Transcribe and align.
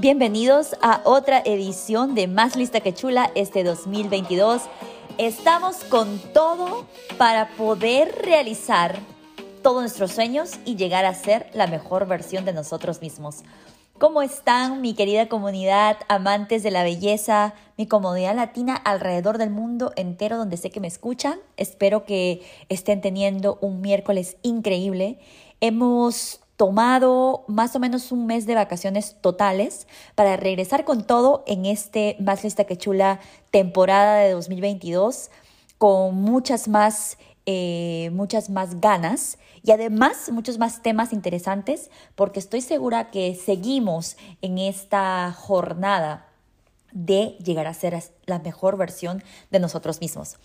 Bienvenidos 0.00 0.76
a 0.80 1.02
otra 1.04 1.42
edición 1.44 2.14
de 2.14 2.26
Más 2.26 2.56
Lista 2.56 2.80
que 2.80 2.94
Chula 2.94 3.30
este 3.34 3.62
2022. 3.62 4.62
Estamos 5.18 5.84
con 5.90 6.18
todo 6.32 6.86
para 7.18 7.50
poder 7.50 8.10
realizar 8.22 8.98
todos 9.62 9.82
nuestros 9.82 10.12
sueños 10.12 10.52
y 10.64 10.76
llegar 10.76 11.04
a 11.04 11.12
ser 11.12 11.50
la 11.52 11.66
mejor 11.66 12.06
versión 12.06 12.46
de 12.46 12.54
nosotros 12.54 13.02
mismos. 13.02 13.42
¿Cómo 13.98 14.22
están 14.22 14.80
mi 14.80 14.94
querida 14.94 15.28
comunidad, 15.28 15.98
amantes 16.08 16.62
de 16.62 16.70
la 16.70 16.82
belleza, 16.82 17.52
mi 17.76 17.86
comunidad 17.86 18.34
latina 18.34 18.76
alrededor 18.76 19.36
del 19.36 19.50
mundo 19.50 19.92
entero 19.96 20.38
donde 20.38 20.56
sé 20.56 20.70
que 20.70 20.80
me 20.80 20.88
escuchan? 20.88 21.40
Espero 21.58 22.06
que 22.06 22.40
estén 22.70 23.02
teniendo 23.02 23.58
un 23.60 23.82
miércoles 23.82 24.38
increíble. 24.40 25.18
Hemos 25.60 26.39
tomado 26.60 27.46
más 27.48 27.74
o 27.74 27.78
menos 27.78 28.12
un 28.12 28.26
mes 28.26 28.44
de 28.44 28.54
vacaciones 28.54 29.16
totales 29.22 29.86
para 30.14 30.36
regresar 30.36 30.84
con 30.84 31.06
todo 31.06 31.42
en 31.46 31.64
este 31.64 32.16
Más 32.20 32.44
Lista 32.44 32.64
que 32.64 32.76
Chula 32.76 33.18
temporada 33.50 34.16
de 34.16 34.32
2022 34.32 35.30
con 35.78 36.16
muchas 36.16 36.68
más, 36.68 37.16
eh, 37.46 38.10
muchas 38.12 38.50
más 38.50 38.78
ganas 38.78 39.38
y 39.62 39.70
además 39.70 40.30
muchos 40.32 40.58
más 40.58 40.82
temas 40.82 41.14
interesantes 41.14 41.90
porque 42.14 42.40
estoy 42.40 42.60
segura 42.60 43.10
que 43.10 43.34
seguimos 43.34 44.18
en 44.42 44.58
esta 44.58 45.32
jornada 45.32 46.28
de 46.92 47.38
llegar 47.42 47.68
a 47.68 47.72
ser 47.72 47.98
la 48.26 48.38
mejor 48.38 48.76
versión 48.76 49.24
de 49.50 49.60
nosotros 49.60 50.02
mismos. 50.02 50.36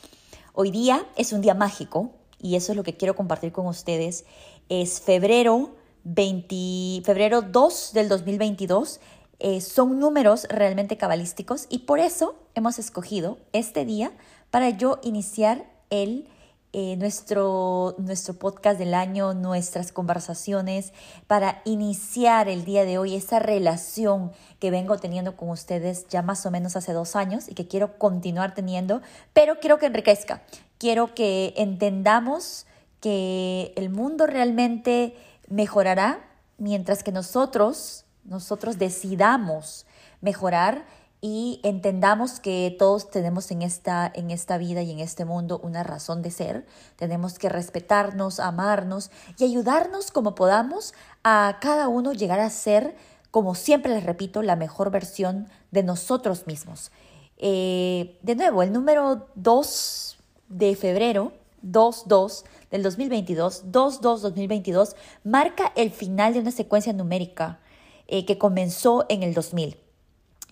Hoy 0.53 0.71
día 0.71 1.05
es 1.17 1.33
un 1.33 1.41
día 1.41 1.55
mágico 1.55 2.11
y 2.39 2.55
eso 2.55 2.71
es 2.71 2.77
lo 2.77 2.83
que 2.83 2.95
quiero 2.95 3.17
compartir 3.17 3.51
con 3.51 3.67
ustedes. 3.67 4.23
Es 4.69 5.01
febrero 5.01 5.71
20, 6.05 7.01
febrero 7.03 7.41
2 7.41 7.91
del 7.93 8.07
2022. 8.07 9.01
Eh, 9.39 9.59
son 9.59 9.99
números 9.99 10.47
realmente 10.49 10.97
cabalísticos 10.97 11.65
y 11.69 11.79
por 11.79 11.99
eso 11.99 12.35
hemos 12.53 12.79
escogido 12.79 13.37
este 13.51 13.83
día 13.83 14.13
para 14.49 14.69
yo 14.69 14.99
iniciar 15.03 15.65
el, 15.89 16.29
eh, 16.71 16.95
nuestro, 16.95 17.95
nuestro 17.97 18.35
podcast 18.35 18.79
del 18.79 18.93
año, 18.93 19.33
nuestras 19.33 19.91
conversaciones, 19.91 20.93
para 21.27 21.61
iniciar 21.65 22.47
el 22.47 22.63
día 22.63 22.85
de 22.85 22.97
hoy 22.97 23.15
esa 23.15 23.39
relación 23.39 24.31
que 24.59 24.71
vengo 24.71 24.97
teniendo 24.97 25.35
con 25.35 25.49
ustedes 25.49 26.07
ya 26.07 26.21
más 26.21 26.45
o 26.45 26.51
menos 26.51 26.75
hace 26.75 26.93
dos 26.93 27.15
años 27.15 27.49
y 27.49 27.55
que 27.55 27.67
quiero 27.67 27.97
continuar 27.97 28.53
teniendo, 28.53 29.01
pero 29.33 29.59
quiero 29.59 29.79
que 29.79 29.87
enriquezca, 29.87 30.43
quiero 30.77 31.13
que 31.15 31.53
entendamos 31.57 32.67
que 33.01 33.73
el 33.75 33.89
mundo 33.89 34.27
realmente 34.27 35.15
mejorará 35.47 36.19
mientras 36.57 37.03
que 37.03 37.11
nosotros, 37.11 38.05
nosotros 38.23 38.77
decidamos 38.77 39.85
mejorar 40.21 40.85
y 41.21 41.59
entendamos 41.63 42.39
que 42.39 42.75
todos 42.77 43.09
tenemos 43.09 43.49
en 43.49 43.63
esta, 43.63 44.11
en 44.13 44.29
esta 44.29 44.57
vida 44.59 44.83
y 44.83 44.91
en 44.91 44.99
este 44.99 45.25
mundo 45.25 45.59
una 45.63 45.81
razón 45.81 46.21
de 46.21 46.29
ser. 46.29 46.67
Tenemos 46.97 47.39
que 47.39 47.49
respetarnos, 47.49 48.39
amarnos 48.39 49.09
y 49.37 49.45
ayudarnos 49.45 50.11
como 50.11 50.35
podamos 50.35 50.93
a 51.23 51.57
cada 51.61 51.87
uno 51.87 52.13
llegar 52.13 52.39
a 52.39 52.49
ser, 52.49 52.95
como 53.31 53.55
siempre 53.55 53.93
les 53.93 54.03
repito, 54.03 54.43
la 54.43 54.55
mejor 54.55 54.91
versión 54.91 55.49
de 55.71 55.81
nosotros 55.81 56.45
mismos. 56.45 56.91
Eh, 57.37 58.19
de 58.21 58.35
nuevo, 58.35 58.61
el 58.61 58.71
número 58.71 59.27
2 59.33 60.17
de 60.49 60.75
febrero, 60.75 61.33
2-2, 61.63 62.43
del 62.71 62.83
2022, 62.83 63.65
2-2-2022, 63.71 64.95
marca 65.23 65.71
el 65.75 65.91
final 65.91 66.33
de 66.33 66.39
una 66.39 66.51
secuencia 66.51 66.93
numérica 66.93 67.59
eh, 68.07 68.25
que 68.25 68.37
comenzó 68.37 69.05
en 69.09 69.23
el 69.23 69.33
2000 69.33 69.77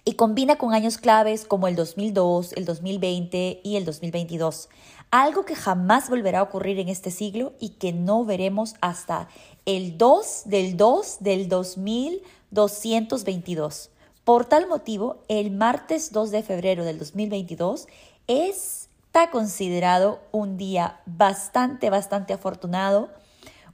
y 0.05 0.13
combina 0.13 0.57
con 0.57 0.73
años 0.73 0.97
claves 0.97 1.45
como 1.45 1.67
el 1.67 1.75
2002, 1.75 2.53
el 2.53 2.63
2020 2.65 3.59
y 3.63 3.75
el 3.77 3.85
2022. 3.85 4.69
Algo 5.11 5.45
que 5.45 5.53
jamás 5.55 6.09
volverá 6.09 6.39
a 6.39 6.43
ocurrir 6.43 6.79
en 6.79 6.89
este 6.89 7.11
siglo 7.11 7.53
y 7.59 7.69
que 7.69 7.93
no 7.93 8.25
veremos 8.25 8.75
hasta 8.81 9.29
el 9.65 9.97
2 9.97 10.41
del 10.45 10.75
2 10.75 11.17
del 11.21 11.47
2222. 11.47 13.91
Por 14.23 14.45
tal 14.45 14.67
motivo, 14.67 15.23
el 15.27 15.51
martes 15.51 16.11
2 16.11 16.31
de 16.31 16.41
febrero 16.43 16.83
del 16.83 16.99
2022 16.99 17.87
es 18.27 18.82
está 19.13 19.29
considerado 19.29 20.21
un 20.31 20.57
día 20.57 20.99
bastante, 21.05 21.91
bastante 21.91 22.33
afortunado, 22.33 23.11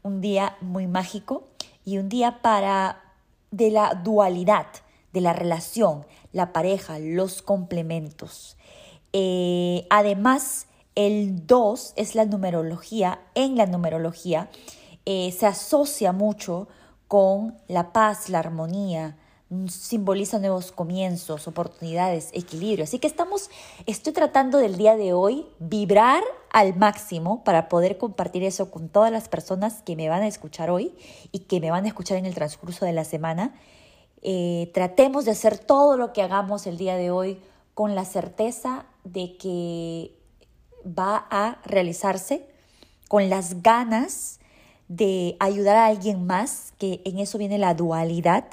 un 0.03 0.19
día 0.19 0.57
muy 0.59 0.85
mágico 0.85 1.47
y 1.85 1.97
un 1.97 2.09
día 2.09 2.41
para 2.41 3.01
de 3.49 3.71
la 3.71 3.93
dualidad, 3.93 4.65
de 5.13 5.21
la 5.21 5.31
relación, 5.31 6.05
la 6.33 6.51
pareja, 6.51 6.99
los 6.99 7.41
complementos. 7.41 8.57
Eh, 9.13 9.87
además, 9.89 10.67
el 10.95 11.47
2 11.47 11.93
es 11.95 12.15
la 12.15 12.25
numerología, 12.25 13.21
en 13.33 13.55
la 13.55 13.65
numerología 13.65 14.49
eh, 15.05 15.31
se 15.31 15.45
asocia 15.45 16.11
mucho 16.11 16.67
con 17.07 17.57
la 17.69 17.93
paz, 17.93 18.27
la 18.27 18.39
armonía, 18.39 19.15
simboliza 19.67 20.37
nuevos 20.37 20.71
comienzos, 20.71 21.47
oportunidades, 21.47 22.29
equilibrio. 22.33 22.83
Así 22.83 22.99
que 22.99 23.07
estamos, 23.07 23.49
estoy 23.87 24.13
tratando 24.13 24.59
del 24.59 24.77
día 24.77 24.95
de 24.95 25.13
hoy 25.13 25.47
vibrar 25.57 26.23
al 26.51 26.75
máximo 26.75 27.43
para 27.43 27.67
poder 27.67 27.97
compartir 27.97 28.43
eso 28.43 28.69
con 28.69 28.89
todas 28.89 29.11
las 29.11 29.27
personas 29.27 29.81
que 29.81 29.95
me 29.95 30.07
van 30.07 30.21
a 30.21 30.27
escuchar 30.27 30.69
hoy 30.69 30.93
y 31.31 31.39
que 31.39 31.59
me 31.59 31.71
van 31.71 31.85
a 31.85 31.87
escuchar 31.87 32.17
en 32.17 32.27
el 32.27 32.35
transcurso 32.35 32.85
de 32.85 32.93
la 32.93 33.03
semana. 33.03 33.55
Eh, 34.21 34.69
tratemos 34.73 35.25
de 35.25 35.31
hacer 35.31 35.57
todo 35.57 35.97
lo 35.97 36.13
que 36.13 36.21
hagamos 36.21 36.67
el 36.67 36.77
día 36.77 36.95
de 36.95 37.09
hoy 37.09 37.39
con 37.73 37.95
la 37.95 38.05
certeza 38.05 38.85
de 39.03 39.35
que 39.37 40.13
va 40.85 41.25
a 41.31 41.59
realizarse, 41.65 42.45
con 43.07 43.29
las 43.29 43.63
ganas 43.63 44.39
de 44.89 45.37
ayudar 45.39 45.75
a 45.77 45.87
alguien 45.87 46.27
más, 46.27 46.73
que 46.77 47.01
en 47.05 47.17
eso 47.17 47.37
viene 47.37 47.57
la 47.57 47.73
dualidad 47.73 48.45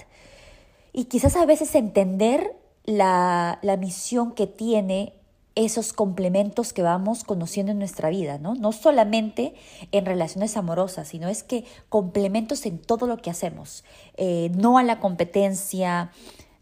y 0.96 1.04
quizás 1.04 1.36
a 1.36 1.44
veces 1.44 1.74
entender 1.74 2.56
la, 2.86 3.58
misión 3.78 4.32
que 4.32 4.46
tiene 4.46 5.12
esos 5.54 5.92
complementos 5.92 6.72
que 6.72 6.80
vamos 6.80 7.22
conociendo 7.22 7.70
en 7.72 7.78
nuestra 7.78 8.08
vida, 8.08 8.38
¿no? 8.38 8.54
No 8.54 8.72
solamente 8.72 9.54
en 9.92 10.06
relaciones 10.06 10.56
amorosas, 10.56 11.08
sino 11.08 11.28
es 11.28 11.42
que 11.42 11.66
complementos 11.90 12.64
en 12.64 12.78
todo 12.78 13.06
lo 13.06 13.18
que 13.18 13.28
hacemos. 13.28 13.84
Eh, 14.16 14.50
no 14.54 14.78
a 14.78 14.82
la 14.82 14.98
competencia, 14.98 16.12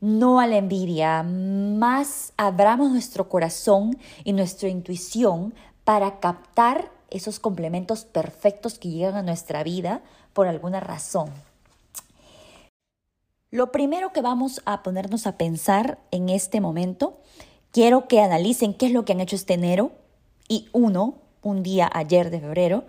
no 0.00 0.40
a 0.40 0.48
la 0.48 0.56
envidia, 0.56 1.22
más 1.22 2.32
abramos 2.36 2.90
nuestro 2.90 3.28
corazón 3.28 3.96
y 4.24 4.32
nuestra 4.32 4.68
intuición 4.68 5.54
para 5.84 6.18
captar 6.18 6.90
esos 7.08 7.38
complementos 7.38 8.04
perfectos 8.04 8.80
que 8.80 8.90
llegan 8.90 9.14
a 9.14 9.22
nuestra 9.22 9.62
vida 9.62 10.02
por 10.32 10.48
alguna 10.48 10.80
razón. 10.80 11.30
Lo 13.54 13.70
primero 13.70 14.12
que 14.12 14.20
vamos 14.20 14.60
a 14.64 14.82
ponernos 14.82 15.28
a 15.28 15.38
pensar 15.38 16.00
en 16.10 16.28
este 16.28 16.60
momento, 16.60 17.20
quiero 17.70 18.08
que 18.08 18.20
analicen 18.20 18.74
qué 18.74 18.86
es 18.86 18.92
lo 18.92 19.04
que 19.04 19.12
han 19.12 19.20
hecho 19.20 19.36
este 19.36 19.54
enero 19.54 19.92
y 20.48 20.68
uno, 20.72 21.18
un 21.40 21.62
día 21.62 21.88
ayer 21.94 22.30
de 22.30 22.40
febrero, 22.40 22.82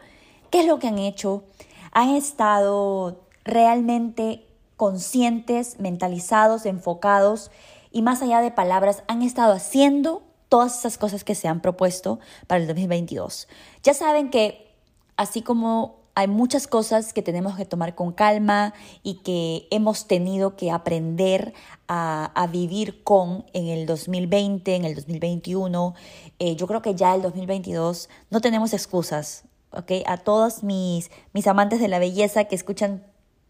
qué 0.49 0.61
es 0.61 0.65
lo 0.65 0.79
que 0.79 0.87
han 0.87 0.97
hecho. 0.97 1.43
Han 1.91 2.15
estado 2.15 3.27
realmente 3.43 4.47
conscientes, 4.75 5.79
mentalizados, 5.79 6.65
enfocados 6.65 7.51
y 7.91 8.01
más 8.01 8.23
allá 8.23 8.41
de 8.41 8.49
palabras, 8.49 9.03
han 9.07 9.21
estado 9.21 9.53
haciendo 9.53 10.23
todas 10.49 10.79
esas 10.79 10.97
cosas 10.97 11.23
que 11.23 11.35
se 11.35 11.47
han 11.47 11.61
propuesto 11.61 12.17
para 12.47 12.59
el 12.59 12.65
2022. 12.65 13.47
Ya 13.83 13.93
saben 13.93 14.31
que 14.31 14.73
así 15.15 15.43
como 15.43 16.04
hay 16.15 16.27
muchas 16.29 16.65
cosas 16.65 17.11
que 17.11 17.21
tenemos 17.21 17.57
que 17.57 17.65
tomar 17.65 17.93
con 17.93 18.13
calma 18.13 18.73
y 19.03 19.15
que 19.15 19.67
hemos 19.69 20.07
tenido 20.07 20.55
que 20.55 20.71
aprender 20.71 21.53
a, 21.89 22.49
vivir 22.51 23.03
con 23.03 23.45
en 23.51 23.67
el 23.67 23.85
2020, 23.85 24.75
en 24.75 24.85
el 24.85 24.95
2021. 24.95 25.93
Eh, 26.39 26.55
yo 26.55 26.67
creo 26.67 26.81
que 26.81 26.95
ya 26.95 27.13
el 27.13 27.21
2022 27.21 28.09
no 28.29 28.39
tenemos 28.39 28.73
excusas. 28.73 29.43
¿okay? 29.71 30.03
A 30.07 30.15
todos 30.17 30.63
mis, 30.63 31.11
mis 31.33 31.47
amantes 31.47 31.81
de 31.81 31.89
la 31.89 31.99
belleza 31.99 32.45
que 32.45 32.55
escuchan 32.55 33.03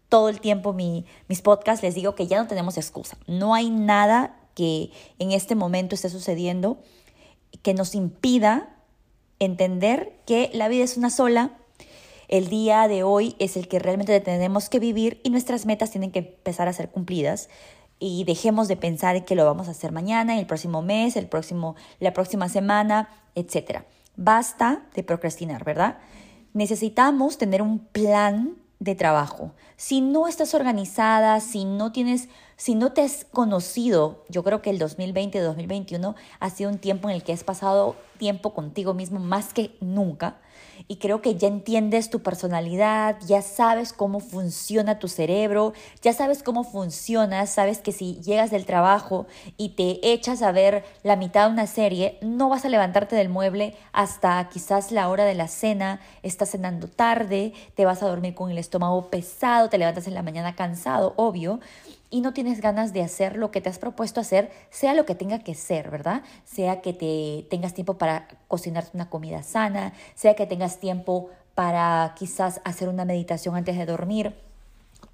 todo 0.08 0.28
el 0.28 0.40
tiempo 0.40 0.72
mis 0.72 1.04
podcasts, 1.42 1.84
les 1.84 1.94
digo 1.94 2.16
que 2.16 2.26
ya 2.26 2.42
no 2.42 2.48
tenemos 2.48 2.76
excusa. 2.78 3.16
No 3.28 3.54
hay 3.54 3.70
nada 3.70 4.40
que 4.54 4.90
en 5.20 5.30
este 5.30 5.54
momento 5.54 5.94
esté 5.94 6.10
sucediendo 6.10 6.78
que 7.62 7.74
nos 7.74 7.94
impida 7.94 8.76
entender 9.38 10.18
que 10.26 10.50
la 10.52 10.66
vida 10.68 10.82
es 10.82 10.96
una 10.96 11.10
sola 11.10 11.52
el 12.28 12.48
día 12.48 12.88
de 12.88 13.02
hoy 13.02 13.36
es 13.38 13.56
el 13.56 13.68
que 13.68 13.78
realmente 13.78 14.18
tenemos 14.20 14.68
que 14.68 14.78
vivir 14.78 15.20
y 15.22 15.30
nuestras 15.30 15.66
metas 15.66 15.90
tienen 15.90 16.10
que 16.10 16.20
empezar 16.20 16.68
a 16.68 16.72
ser 16.72 16.90
cumplidas 16.90 17.48
y 17.98 18.24
dejemos 18.24 18.68
de 18.68 18.76
pensar 18.76 19.24
que 19.24 19.34
lo 19.34 19.44
vamos 19.44 19.68
a 19.68 19.70
hacer 19.70 19.92
mañana, 19.92 20.38
el 20.38 20.46
próximo 20.46 20.82
mes, 20.82 21.16
el 21.16 21.28
próximo, 21.28 21.76
la 22.00 22.12
próxima 22.12 22.48
semana, 22.48 23.08
etc. 23.34 23.82
Basta 24.16 24.82
de 24.94 25.02
procrastinar, 25.02 25.64
¿verdad? 25.64 25.98
Necesitamos 26.52 27.38
tener 27.38 27.62
un 27.62 27.78
plan 27.78 28.56
de 28.78 28.94
trabajo. 28.94 29.52
Si 29.76 30.02
no 30.02 30.28
estás 30.28 30.52
organizada, 30.52 31.40
si 31.40 31.64
no 31.64 31.92
tienes, 31.92 32.28
si 32.56 32.74
no 32.74 32.92
te 32.92 33.02
has 33.02 33.24
conocido, 33.24 34.24
yo 34.28 34.42
creo 34.42 34.60
que 34.60 34.70
el 34.70 34.78
2020-2021 34.78 36.14
ha 36.40 36.50
sido 36.50 36.70
un 36.70 36.78
tiempo 36.78 37.08
en 37.08 37.14
el 37.14 37.22
que 37.22 37.32
has 37.32 37.44
pasado 37.44 37.96
tiempo 38.18 38.52
contigo 38.52 38.92
mismo 38.92 39.20
más 39.20 39.54
que 39.54 39.76
nunca 39.80 40.36
y 40.88 40.96
creo 40.96 41.22
que 41.22 41.36
ya 41.36 41.48
entiendes 41.48 42.10
tu 42.10 42.22
personalidad, 42.22 43.16
ya 43.26 43.42
sabes 43.42 43.92
cómo 43.92 44.20
funciona 44.20 44.98
tu 44.98 45.08
cerebro, 45.08 45.72
ya 46.02 46.12
sabes 46.12 46.42
cómo 46.42 46.64
funciona, 46.64 47.46
sabes 47.46 47.78
que 47.78 47.92
si 47.92 48.20
llegas 48.20 48.50
del 48.50 48.66
trabajo 48.66 49.26
y 49.56 49.70
te 49.70 50.12
echas 50.12 50.42
a 50.42 50.52
ver 50.52 50.84
la 51.02 51.16
mitad 51.16 51.46
de 51.46 51.52
una 51.52 51.66
serie, 51.66 52.18
no 52.20 52.48
vas 52.48 52.64
a 52.64 52.68
levantarte 52.68 53.16
del 53.16 53.28
mueble 53.28 53.76
hasta 53.92 54.48
quizás 54.48 54.92
la 54.92 55.08
hora 55.08 55.24
de 55.24 55.34
la 55.34 55.48
cena, 55.48 56.00
estás 56.22 56.50
cenando 56.50 56.88
tarde, 56.88 57.52
te 57.74 57.84
vas 57.84 58.02
a 58.02 58.08
dormir 58.08 58.34
con 58.34 58.50
el 58.50 58.58
estómago 58.58 59.08
pesado, 59.08 59.68
te 59.68 59.78
levantas 59.78 60.06
en 60.06 60.14
la 60.14 60.22
mañana 60.22 60.54
cansado, 60.54 61.14
obvio 61.16 61.60
y 62.10 62.20
no 62.20 62.32
tienes 62.32 62.60
ganas 62.60 62.92
de 62.92 63.02
hacer 63.02 63.36
lo 63.36 63.50
que 63.50 63.60
te 63.60 63.68
has 63.68 63.78
propuesto 63.78 64.20
hacer, 64.20 64.50
sea 64.70 64.94
lo 64.94 65.06
que 65.06 65.14
tenga 65.14 65.40
que 65.40 65.54
ser, 65.54 65.90
¿verdad? 65.90 66.22
Sea 66.44 66.80
que 66.80 66.92
te 66.92 67.46
tengas 67.50 67.74
tiempo 67.74 67.98
para 67.98 68.28
cocinarte 68.48 68.90
una 68.94 69.10
comida 69.10 69.42
sana, 69.42 69.92
sea 70.14 70.34
que 70.34 70.46
tengas 70.46 70.78
tiempo 70.78 71.30
para 71.54 72.14
quizás 72.16 72.60
hacer 72.64 72.88
una 72.88 73.04
meditación 73.04 73.56
antes 73.56 73.76
de 73.76 73.86
dormir 73.86 74.34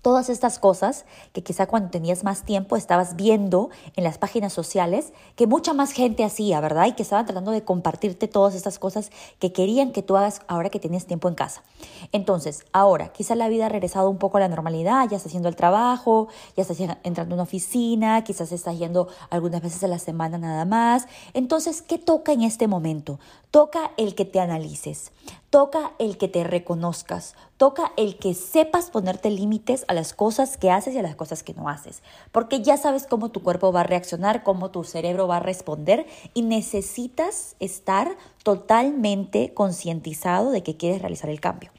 Todas 0.03 0.29
estas 0.31 0.59
cosas 0.59 1.05
que 1.33 1.45
quizá 1.45 1.69
cuando 1.69 1.91
tenías 1.91 2.25
más 2.25 2.43
tiempo 2.43 2.75
estabas 2.77 3.15
viendo 3.15 3.71
en 3.95 4.03
las 4.03 4.19
páginas 4.19 4.53
sociales 4.53 5.13
que 5.37 5.47
mucha 5.47 5.75
más 5.75 5.93
gente 5.93 6.25
hacía, 6.25 6.61
¿verdad? 6.61 6.87
Y 6.87 6.93
que 6.93 7.05
estaban 7.05 7.25
tratando 7.25 7.53
de 7.53 7.63
compartirte 7.63 8.27
todas 8.27 8.57
estas 8.57 8.81
cosas 8.81 9.13
que 9.39 9.53
querían 9.53 9.93
que 9.93 10.03
tú 10.03 10.17
hagas 10.17 10.41
ahora 10.49 10.71
que 10.71 10.81
tienes 10.81 11.07
tiempo 11.07 11.29
en 11.29 11.37
casa. 11.37 11.63
Entonces, 12.11 12.65
ahora, 12.73 13.13
quizá 13.13 13.37
la 13.37 13.49
vida 13.49 13.67
ha 13.67 13.69
regresado 13.69 14.11
un 14.11 14.19
poco 14.19 14.39
a 14.39 14.41
la 14.41 14.49
normalidad, 14.49 15.09
ya 15.09 15.19
estás 15.19 15.27
haciendo 15.27 15.49
el 15.49 15.55
trabajo, 15.55 16.27
ya 16.57 16.63
estás 16.63 16.79
entrando 17.05 17.35
a 17.35 17.37
una 17.37 17.45
oficina, 17.45 18.25
quizás 18.25 18.51
estás 18.51 18.77
yendo 18.77 19.07
algunas 19.31 19.63
veces 19.63 19.85
a 19.85 19.87
la 19.87 20.01
semana 20.01 20.37
nada 20.37 20.65
más. 20.65 21.07
Entonces, 21.33 21.81
¿qué 21.81 21.99
toca 21.99 22.33
en 22.33 22.43
este 22.43 22.67
momento? 22.67 23.21
Toca 23.53 23.93
el 23.97 24.17
que 24.17 24.25
te 24.25 24.41
analices, 24.41 25.13
toca 25.53 25.93
el 25.99 26.17
que 26.17 26.29
te 26.29 26.45
reconozcas, 26.45 27.35
toca 27.59 27.93
el 27.99 28.17
que 28.17 28.33
sepas 28.33 28.89
ponerte 28.89 29.29
límites 29.29 29.85
a 29.87 29.93
las 29.93 30.15
cosas 30.15 30.57
que 30.57 30.71
haces 30.71 30.95
y 30.95 30.99
a 30.99 31.03
las 31.03 31.15
cosas 31.15 31.43
que 31.43 31.53
no 31.53 31.69
haces, 31.69 32.03
porque 32.33 32.63
ya 32.63 32.79
sabes 32.79 33.07
cómo 33.07 33.31
tu 33.31 33.43
cuerpo 33.43 33.71
va 33.71 33.83
a 33.83 33.85
reaccionar, 33.85 34.45
cómo 34.45 34.71
tu 34.71 34.83
cerebro 34.83 35.29
va 35.29 35.37
a 35.37 35.41
responder 35.41 36.07
y 36.33 36.41
necesitas 36.41 37.55
estar 37.61 38.17
totalmente 38.43 39.53
concientizado 39.53 40.53
de 40.53 40.63
que 40.63 40.79
quieres 40.79 41.03
realizar 41.03 41.29
el 41.29 41.41
cambio. 41.41 41.71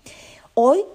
Hoy, 0.54 0.86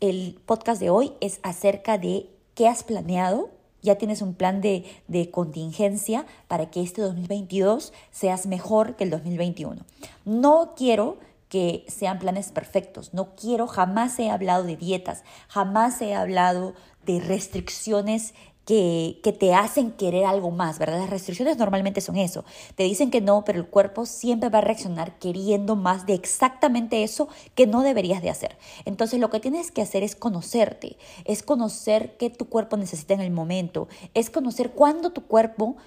el 0.00 0.40
podcast 0.44 0.80
de 0.80 0.90
hoy 0.90 1.12
es 1.20 1.38
acerca 1.44 1.98
de 1.98 2.28
qué 2.56 2.66
has 2.66 2.82
planeado 2.82 3.50
ya 3.80 3.94
tienes 3.94 4.22
un 4.22 4.34
plan 4.34 4.60
de, 4.60 4.84
contingencia 5.30 6.26
para 6.48 6.68
que 6.68 6.82
este 6.82 7.00
2022 7.00 7.92
seas 8.10 8.46
mejor 8.46 8.96
que 8.96 9.04
el 9.04 9.10
2021. 9.10 9.82
No 10.24 10.74
quiero 10.76 11.18
que 11.48 11.84
sean 11.88 12.18
planes 12.18 12.52
perfectos, 12.52 13.14
no 13.14 13.34
quiero, 13.34 13.66
jamás 13.66 14.18
he 14.18 14.30
hablado 14.30 14.64
de 14.64 14.76
dietas, 14.76 15.24
jamás 15.48 16.00
he 16.02 16.14
hablado 16.14 16.74
de 17.04 17.20
restricciones 17.20 18.34
que, 18.68 19.36
te 19.40 19.54
hacen 19.54 19.92
querer 19.92 20.26
algo 20.26 20.50
más, 20.50 20.78
¿verdad? 20.78 20.98
Las 20.98 21.08
restricciones 21.08 21.56
normalmente 21.56 22.02
son 22.02 22.18
eso. 22.18 22.44
Te 22.74 22.82
dicen 22.82 23.10
que 23.10 23.22
no, 23.22 23.42
pero 23.42 23.58
el 23.58 23.66
cuerpo 23.66 24.04
siempre 24.04 24.50
va 24.50 24.58
a 24.58 24.60
reaccionar 24.60 25.18
queriendo 25.18 25.74
más 25.74 26.04
de 26.04 26.12
exactamente 26.12 27.02
eso 27.02 27.28
que 27.54 27.66
no 27.66 27.80
deberías 27.80 28.20
de 28.20 28.28
hacer. 28.28 28.58
Entonces 28.84 29.20
lo 29.20 29.30
que 29.30 29.40
tienes 29.40 29.70
que 29.70 29.80
hacer 29.80 30.02
es 30.02 30.14
conocerte, 30.16 30.98
es 31.24 31.42
conocer 31.42 32.18
qué 32.18 32.28
tu 32.28 32.50
cuerpo 32.50 32.76
necesita 32.76 33.14
en 33.14 33.22
el 33.22 33.30
momento, 33.30 33.88
es 34.12 34.28
conocer 34.28 34.72
cuándo 34.72 35.12
tu 35.12 35.26
cuerpo 35.26 35.78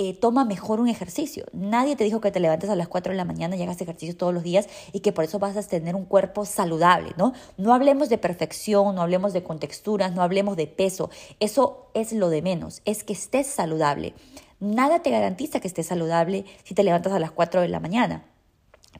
eh, 0.00 0.14
toma 0.14 0.44
mejor 0.44 0.80
un 0.80 0.88
ejercicio. 0.88 1.44
Nadie 1.52 1.96
te 1.96 2.04
dijo 2.04 2.20
que 2.20 2.30
te 2.30 2.38
levantes 2.38 2.70
a 2.70 2.76
las 2.76 2.86
4 2.86 3.12
de 3.12 3.16
la 3.16 3.24
mañana 3.24 3.56
y 3.56 3.62
hagas 3.62 3.80
ejercicio 3.80 4.16
todos 4.16 4.32
los 4.32 4.44
días 4.44 4.68
y 4.92 5.00
que 5.00 5.12
por 5.12 5.24
eso 5.24 5.40
vas 5.40 5.56
a 5.56 5.62
tener 5.64 5.96
un 5.96 6.04
cuerpo 6.04 6.44
saludable, 6.44 7.14
¿no? 7.16 7.32
No 7.56 7.74
hablemos 7.74 8.08
de 8.08 8.16
perfección, 8.16 8.94
no 8.94 9.02
hablemos 9.02 9.32
de 9.32 9.42
contexturas, 9.42 10.14
no 10.14 10.22
hablemos 10.22 10.56
de 10.56 10.68
peso. 10.68 11.10
Eso 11.40 11.90
es 11.94 12.12
lo 12.12 12.30
de 12.30 12.42
menos, 12.42 12.80
es 12.84 13.02
que 13.02 13.12
estés 13.12 13.48
saludable. 13.48 14.14
Nada 14.60 15.02
te 15.02 15.10
garantiza 15.10 15.58
que 15.58 15.66
estés 15.66 15.86
saludable 15.86 16.44
si 16.62 16.74
te 16.74 16.84
levantas 16.84 17.12
a 17.12 17.18
las 17.18 17.32
4 17.32 17.60
de 17.60 17.68
la 17.68 17.80
mañana 17.80 18.24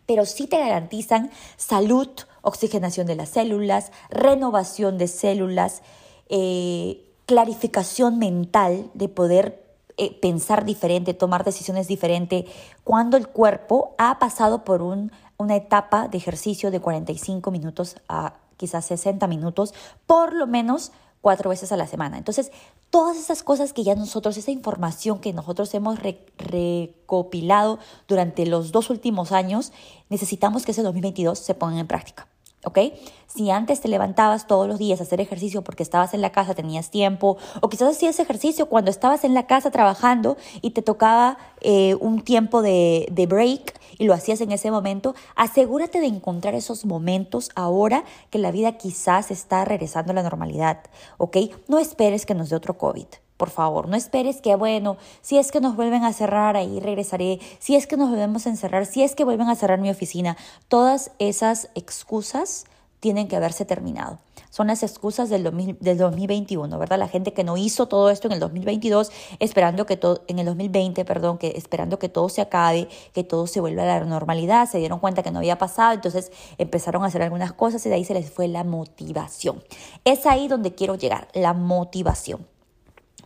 pero 0.06 0.24
sí 0.24 0.46
te 0.46 0.58
garantizan 0.58 1.30
salud, 1.56 2.08
oxigenación 2.40 3.06
de 3.06 3.14
las 3.14 3.30
células, 3.30 3.92
renovación 4.08 4.96
de 4.96 5.06
células, 5.06 5.82
eh, 6.30 7.04
clarificación 7.26 8.18
mental 8.18 8.90
de 8.94 9.08
poder 9.08 9.67
eh, 9.98 10.18
pensar 10.20 10.64
diferente, 10.64 11.12
tomar 11.12 11.44
decisiones 11.44 11.88
diferentes, 11.88 12.44
cuando 12.84 13.16
el 13.16 13.28
cuerpo 13.28 13.94
ha 13.98 14.18
pasado 14.18 14.64
por 14.64 14.80
un, 14.80 15.12
una 15.36 15.56
etapa 15.56 16.08
de 16.08 16.18
ejercicio 16.18 16.70
de 16.70 16.80
45 16.80 17.50
minutos 17.50 17.96
a 18.08 18.34
quizás 18.56 18.84
60 18.86 19.26
minutos, 19.26 19.74
por 20.06 20.34
lo 20.34 20.46
menos 20.46 20.92
cuatro 21.20 21.50
veces 21.50 21.72
a 21.72 21.76
la 21.76 21.86
semana. 21.86 22.18
Entonces, 22.18 22.52
todas 22.90 23.16
esas 23.16 23.42
cosas 23.42 23.72
que 23.72 23.84
ya 23.84 23.94
nosotros, 23.94 24.36
esa 24.36 24.50
información 24.50 25.18
que 25.18 25.32
nosotros 25.32 25.72
hemos 25.74 25.98
recopilado 26.36 27.78
durante 28.06 28.46
los 28.46 28.72
dos 28.72 28.90
últimos 28.90 29.32
años, 29.32 29.72
necesitamos 30.08 30.64
que 30.64 30.72
ese 30.72 30.82
2022 30.82 31.38
se 31.38 31.54
ponga 31.54 31.80
en 31.80 31.86
práctica. 31.86 32.28
¿Ok? 32.68 32.78
Si 33.26 33.50
antes 33.50 33.80
te 33.80 33.88
levantabas 33.88 34.46
todos 34.46 34.66
los 34.66 34.78
días 34.78 35.00
a 35.00 35.02
hacer 35.02 35.20
ejercicio 35.20 35.62
porque 35.62 35.82
estabas 35.82 36.14
en 36.14 36.22
la 36.22 36.30
casa, 36.30 36.54
tenías 36.54 36.90
tiempo, 36.90 37.36
o 37.60 37.68
quizás 37.68 37.90
hacías 37.96 38.18
ejercicio 38.20 38.66
cuando 38.66 38.90
estabas 38.90 39.24
en 39.24 39.34
la 39.34 39.46
casa 39.46 39.70
trabajando 39.70 40.36
y 40.62 40.70
te 40.70 40.82
tocaba 40.82 41.38
eh, 41.60 41.94
un 41.96 42.22
tiempo 42.22 42.62
de, 42.62 43.06
de 43.10 43.26
break 43.26 43.78
y 43.98 44.04
lo 44.04 44.14
hacías 44.14 44.40
en 44.40 44.52
ese 44.52 44.70
momento, 44.70 45.14
asegúrate 45.34 46.00
de 46.00 46.06
encontrar 46.06 46.54
esos 46.54 46.84
momentos 46.84 47.50
ahora 47.54 48.04
que 48.30 48.38
la 48.38 48.50
vida 48.50 48.72
quizás 48.78 49.30
está 49.30 49.64
regresando 49.64 50.12
a 50.12 50.14
la 50.14 50.22
normalidad, 50.22 50.84
¿ok? 51.18 51.36
No 51.66 51.78
esperes 51.78 52.24
que 52.24 52.34
nos 52.34 52.50
dé 52.50 52.56
otro 52.56 52.78
COVID. 52.78 53.06
Por 53.38 53.50
favor, 53.50 53.88
no 53.88 53.96
esperes 53.96 54.42
que, 54.42 54.56
bueno, 54.56 54.98
si 55.22 55.38
es 55.38 55.52
que 55.52 55.60
nos 55.60 55.76
vuelven 55.76 56.02
a 56.02 56.12
cerrar, 56.12 56.56
ahí 56.56 56.80
regresaré, 56.80 57.38
si 57.60 57.76
es 57.76 57.86
que 57.86 57.96
nos 57.96 58.10
volvemos 58.10 58.46
a 58.46 58.50
encerrar, 58.50 58.84
si 58.84 59.04
es 59.04 59.14
que 59.14 59.24
vuelven 59.24 59.48
a 59.48 59.54
cerrar 59.54 59.80
mi 59.80 59.90
oficina, 59.90 60.36
todas 60.66 61.12
esas 61.20 61.70
excusas 61.76 62.64
tienen 62.98 63.28
que 63.28 63.36
haberse 63.36 63.64
terminado. 63.64 64.18
Son 64.50 64.66
las 64.66 64.82
excusas 64.82 65.28
del, 65.28 65.76
del 65.78 65.98
2021, 65.98 66.78
¿verdad? 66.80 66.98
La 66.98 67.06
gente 67.06 67.32
que 67.32 67.44
no 67.44 67.56
hizo 67.56 67.86
todo 67.86 68.10
esto 68.10 68.26
en 68.26 68.32
el 68.32 68.40
2022, 68.40 69.12
esperando 69.38 69.86
que 69.86 69.96
todo, 69.96 70.24
en 70.26 70.40
el 70.40 70.46
2020, 70.46 71.04
perdón, 71.04 71.38
que 71.38 71.52
esperando 71.54 72.00
que 72.00 72.08
todo 72.08 72.28
se 72.28 72.40
acabe, 72.40 72.88
que 73.12 73.22
todo 73.22 73.46
se 73.46 73.60
vuelva 73.60 73.84
a 73.84 74.00
la 74.00 74.04
normalidad, 74.04 74.68
se 74.68 74.78
dieron 74.78 74.98
cuenta 74.98 75.22
que 75.22 75.30
no 75.30 75.38
había 75.38 75.58
pasado, 75.58 75.92
entonces 75.92 76.32
empezaron 76.56 77.04
a 77.04 77.06
hacer 77.06 77.22
algunas 77.22 77.52
cosas 77.52 77.86
y 77.86 77.88
de 77.88 77.94
ahí 77.94 78.04
se 78.04 78.14
les 78.14 78.32
fue 78.32 78.48
la 78.48 78.64
motivación. 78.64 79.62
Es 80.04 80.26
ahí 80.26 80.48
donde 80.48 80.74
quiero 80.74 80.96
llegar, 80.96 81.28
la 81.34 81.52
motivación. 81.52 82.57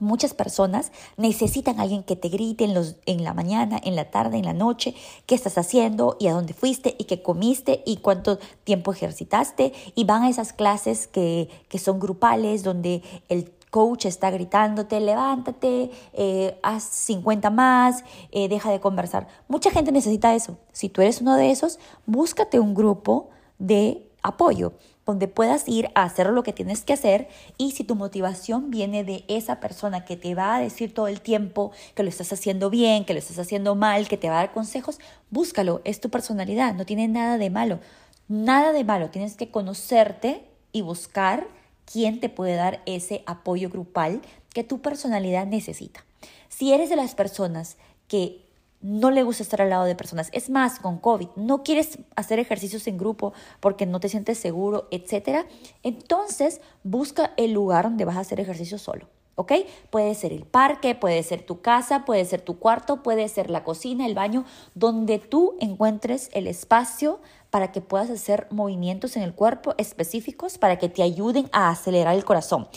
Muchas 0.03 0.35
personas 0.35 0.91
necesitan 1.17 1.79
a 1.79 1.83
alguien 1.83 2.03
que 2.03 2.17
te 2.17 2.29
grite 2.29 2.65
en, 2.65 2.75
los, 2.75 2.97
en 3.07 3.23
la 3.23 3.35
mañana, 3.35 3.81
en 3.85 3.95
la 3.95 4.11
tarde, 4.11 4.37
en 4.37 4.45
la 4.45 4.53
noche, 4.53 4.97
qué 5.27 5.37
estás 5.37 5.59
haciendo 5.59 6.17
y 6.19 6.27
a 6.27 6.33
dónde 6.33 6.55
fuiste 6.55 6.97
y 6.99 7.05
qué 7.05 7.23
comiste 7.23 7.85
y 7.87 7.99
cuánto 7.99 8.41
tiempo 8.65 8.93
ejercitaste. 8.93 9.73
Y 9.95 10.03
van 10.03 10.25
a 10.25 10.29
esas 10.29 10.53
clases 10.53 11.07
que, 11.07 11.49
que 11.69 11.79
son 11.79 12.01
grupales, 12.01 12.65
donde 12.65 13.05
el 13.29 13.53
coach 13.71 14.07
está 14.07 14.33
gritándote, 14.33 14.99
levántate, 14.99 15.93
eh, 16.15 16.59
haz 16.65 16.83
50 16.83 17.51
más, 17.51 18.03
eh, 18.33 18.49
deja 18.49 18.73
de 18.73 18.81
conversar. 18.81 19.29
Mucha 19.47 19.71
gente 19.71 19.93
necesita 19.93 20.35
eso. 20.35 20.59
Si 20.73 20.89
tú 20.89 21.01
eres 21.01 21.21
uno 21.21 21.37
de 21.37 21.53
esos, 21.53 21.79
búscate 22.07 22.59
un 22.59 22.75
grupo 22.75 23.31
de 23.61 24.11
apoyo 24.21 24.73
donde 25.05 25.29
puedas 25.29 25.69
ir 25.69 25.91
a 25.95 26.05
hacer 26.05 26.29
lo 26.29 26.43
que 26.43 26.53
tienes 26.53 26.83
que 26.83 26.93
hacer 26.93 27.29
y 27.59 27.73
si 27.73 27.85
tu 27.85 27.95
motivación 27.95 28.71
viene 28.71 29.05
de 29.05 29.25
esa 29.29 29.61
persona 29.61 30.05
que 30.05 30.17
te 30.17 30.35
va 30.35 30.57
a 30.57 30.61
decir 30.61 30.95
todo 30.95 31.09
el 31.09 31.21
tiempo 31.21 31.73
que 31.95 32.03
lo 32.03 32.09
estás 32.09 32.33
haciendo 32.33 32.71
bien, 32.71 33.05
que 33.05 33.13
lo 33.13 33.19
estás 33.19 33.39
haciendo 33.39 33.75
mal, 33.75 34.09
que 34.09 34.17
te 34.17 34.29
va 34.29 34.37
a 34.37 34.43
dar 34.45 34.53
consejos, 34.53 35.01
búscalo, 35.31 35.81
es 35.85 36.01
tu 36.01 36.11
personalidad, 36.11 36.75
no 36.75 36.87
tiene 36.87 37.09
nada 37.09 37.39
de 37.39 37.51
malo, 37.51 37.81
nada 38.29 38.73
de 38.73 38.85
malo, 38.85 39.11
tienes 39.11 39.37
que 39.37 39.51
conocerte 39.51 40.45
y 40.73 40.83
buscar 40.83 41.47
quién 41.85 42.21
te 42.21 42.29
puede 42.29 42.55
dar 42.55 42.81
ese 42.87 43.23
apoyo 43.27 43.71
grupal 43.71 44.23
que 44.55 44.65
tu 44.65 44.81
personalidad 44.81 45.47
necesita. 45.47 46.05
Si 46.49 46.73
eres 46.73 46.91
de 46.91 46.97
las 46.97 47.15
personas 47.15 47.77
que 48.09 48.47
no 48.83 49.11
le 49.11 49.23
gusta 49.23 49.43
estar 49.43 49.63
al 49.63 49.71
lado 49.71 49.85
de 49.85 49.95
personas. 49.95 50.29
Es 50.33 50.51
más, 50.51 50.79
con 50.79 50.99
COVID, 50.99 51.29
no 51.37 51.63
quieres 51.63 51.99
hacer 52.17 52.39
ejercicios 52.39 52.87
en 52.87 52.99
grupo 52.99 53.33
porque 53.61 53.87
no 53.87 54.01
te 54.01 54.09
sientes 54.09 54.39
seguro, 54.39 54.89
etc. 54.91 55.47
Entonces, 55.83 56.61
busca 56.83 57.33
el 57.37 57.53
lugar 57.53 57.85
donde 57.85 58.05
vas 58.05 58.17
a 58.17 58.21
hacer 58.21 58.41
ejercicio 58.41 58.79
solo. 58.79 59.07
¿ok? 59.35 59.53
Puede 59.91 60.15
ser 60.15 60.33
el 60.33 60.45
parque, 60.45 60.95
puede 60.95 61.23
ser 61.23 61.45
tu 61.45 61.61
casa, 61.61 62.05
puede 62.05 62.25
ser 62.25 62.41
tu 62.43 62.59
cuarto, 62.59 63.03
puede 63.03 63.29
ser 63.29 63.51
la 63.51 63.65
cocina, 63.65 64.07
el 64.07 64.15
baño, 64.15 64.45
donde 64.75 65.19
tú 65.19 65.57
encuentres 65.61 66.29
el 66.33 66.47
espacio 66.47 67.21
para 67.51 67.71
que 67.71 67.81
puedas 67.81 68.11
hacer 68.11 68.47
movimientos 68.51 69.17
en 69.17 69.23
el 69.23 69.35
cuerpo 69.35 69.75
específicos 69.77 70.59
para 70.59 70.79
que 70.79 70.89
te 70.89 71.03
ayuden 71.03 71.49
a 71.53 71.69
acelerar 71.69 72.15
el 72.15 72.25
corazón. 72.25 72.69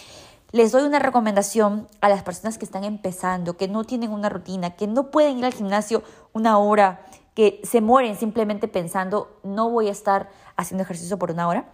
Les 0.56 0.72
doy 0.72 0.84
una 0.84 1.00
recomendación 1.00 1.90
a 2.00 2.08
las 2.08 2.24
personas 2.24 2.58
que 2.58 2.64
están 2.64 2.86
empezando, 2.86 3.58
que 3.58 3.68
no 3.68 3.84
tienen 3.84 4.12
una 4.12 4.30
rutina, 4.30 4.78
que 4.78 4.88
no 4.88 5.12
pueden 5.12 5.38
ir 5.38 5.44
al 5.44 5.54
gimnasio 5.54 6.02
una 6.32 6.58
hora, 6.60 7.06
que 7.34 7.60
se 7.66 7.82
mueren 7.82 8.16
simplemente 8.16 8.70
pensando, 8.70 9.38
no 9.44 9.70
voy 9.70 9.90
a 9.90 9.92
estar 9.92 10.30
haciendo 10.56 10.84
ejercicio 10.84 11.20
por 11.20 11.32
una 11.32 11.50
hora. 11.50 11.66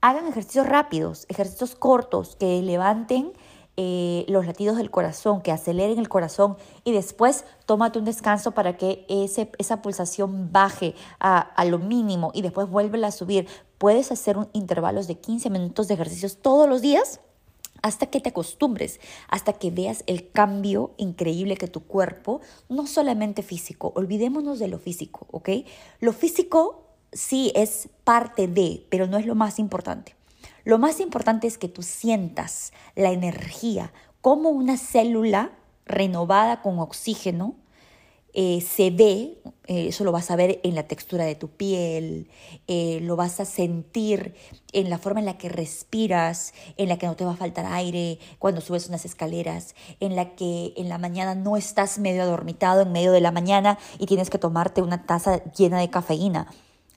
Hagan 0.00 0.28
ejercicios 0.28 0.64
rápidos, 0.64 1.26
ejercicios 1.28 1.74
cortos, 1.74 2.36
que 2.36 2.62
levanten 2.62 3.32
eh, 3.76 4.24
los 4.28 4.46
latidos 4.46 4.76
del 4.76 4.92
corazón, 4.92 5.42
que 5.42 5.50
aceleren 5.50 5.98
el 5.98 6.08
corazón 6.08 6.56
y 6.84 6.92
después 6.92 7.44
tómate 7.66 7.98
un 7.98 8.04
descanso 8.04 8.52
para 8.52 8.76
que 8.76 9.04
ese, 9.08 9.50
esa 9.58 9.82
pulsación 9.82 10.52
baje 10.52 10.94
a, 11.18 11.64
lo 11.64 11.80
mínimo 11.80 12.30
y 12.32 12.42
después 12.42 12.68
vuelve 12.68 13.04
a 13.04 13.10
subir. 13.10 13.48
Puedes 13.76 14.12
hacer 14.12 14.38
un, 14.38 14.46
intervalos 14.52 15.08
de 15.08 15.16
15 15.16 15.50
minutos 15.50 15.88
de 15.88 15.94
ejercicios 15.94 16.36
todos 16.36 16.68
los 16.68 16.80
días 16.80 17.18
hasta 17.84 18.06
que 18.06 18.18
te 18.18 18.30
acostumbres, 18.30 18.98
hasta 19.28 19.52
que 19.52 19.70
veas 19.70 20.04
el 20.06 20.30
cambio 20.30 20.92
increíble 20.96 21.58
que 21.58 21.68
tu 21.68 21.82
cuerpo, 21.82 22.40
no 22.70 22.86
solamente 22.86 23.42
físico, 23.42 23.92
olvidémonos 23.94 24.58
de 24.58 24.68
lo 24.68 24.78
físico, 24.78 25.26
¿ok? 25.30 25.50
Lo 26.00 26.14
físico 26.14 26.86
sí 27.12 27.52
es 27.54 27.90
parte 28.02 28.48
de, 28.48 28.86
pero 28.88 29.06
no 29.06 29.18
es 29.18 29.26
lo 29.26 29.34
más 29.34 29.58
importante. 29.58 30.16
Lo 30.64 30.78
más 30.78 30.98
importante 30.98 31.46
es 31.46 31.58
que 31.58 31.68
tú 31.68 31.82
sientas 31.82 32.72
la 32.96 33.12
energía 33.12 33.92
como 34.22 34.48
una 34.48 34.78
célula 34.78 35.52
renovada 35.84 36.62
con 36.62 36.78
oxígeno 36.78 37.54
eh, 38.32 38.62
se 38.62 38.90
ve, 38.92 39.42
eh, 39.66 39.88
eso 39.88 40.04
lo 40.04 40.12
vas 40.12 40.30
a 40.30 40.36
ver 40.36 40.60
en 40.62 40.74
la 40.74 40.82
textura 40.82 41.24
de 41.24 41.34
tu 41.34 41.48
piel, 41.48 42.28
eh, 42.66 42.98
lo 43.00 43.16
vas 43.16 43.40
a 43.40 43.46
sentir 43.46 44.34
en 44.72 44.90
la 44.90 44.98
forma 44.98 45.20
en 45.20 45.26
la 45.26 45.38
que 45.38 45.48
respiras, 45.48 46.52
en 46.76 46.90
la 46.90 46.98
que 46.98 47.06
no 47.06 47.16
te 47.16 47.24
va 47.24 47.32
a 47.32 47.36
faltar 47.36 47.64
aire 47.66 48.18
cuando 48.38 48.60
subes 48.60 48.88
unas 48.88 49.06
escaleras, 49.06 49.74
en 50.00 50.16
la 50.16 50.34
que 50.34 50.74
en 50.76 50.90
la 50.90 50.98
mañana 50.98 51.34
no 51.34 51.56
estás 51.56 51.98
medio 51.98 52.22
adormitado 52.22 52.82
en 52.82 52.92
medio 52.92 53.12
de 53.12 53.22
la 53.22 53.32
mañana 53.32 53.78
y 53.98 54.06
tienes 54.06 54.28
que 54.28 54.38
tomarte 54.38 54.82
una 54.82 55.06
taza 55.06 55.42
llena 55.52 55.78
de 55.78 55.88
cafeína. 55.88 56.46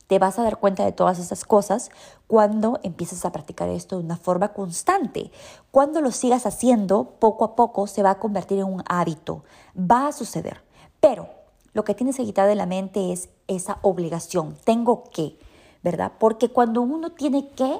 Te 0.07 0.19
vas 0.19 0.39
a 0.39 0.43
dar 0.43 0.57
cuenta 0.57 0.83
de 0.83 0.93
todas 0.93 1.19
esas 1.19 1.45
cosas 1.45 1.89
cuando 2.27 2.79
empiezas 2.83 3.23
a 3.23 3.31
practicar 3.31 3.69
esto 3.69 3.97
de 3.97 4.05
una 4.05 4.17
forma 4.17 4.53
constante. 4.53 5.31
Cuando 5.71 6.01
lo 6.01 6.11
sigas 6.11 6.45
haciendo, 6.45 7.15
poco 7.19 7.43
a 7.45 7.55
poco 7.55 7.87
se 7.87 8.03
va 8.03 8.11
a 8.11 8.19
convertir 8.19 8.59
en 8.59 8.65
un 8.65 8.83
hábito. 8.87 9.43
Va 9.77 10.07
a 10.07 10.13
suceder. 10.13 10.63
Pero 11.01 11.36
lo 11.77 11.83
que 11.83 11.93
tienes 11.93 12.17
que 12.17 12.25
quitar 12.25 12.47
de 12.47 12.55
la 12.55 12.65
mente 12.65 13.13
es 13.13 13.29
esa 13.47 13.77
obligación. 13.83 14.57
Tengo 14.63 15.03
que, 15.11 15.37
¿verdad? 15.83 16.13
Porque 16.17 16.49
cuando 16.49 16.81
uno 16.81 17.11
tiene 17.11 17.49
que, 17.49 17.79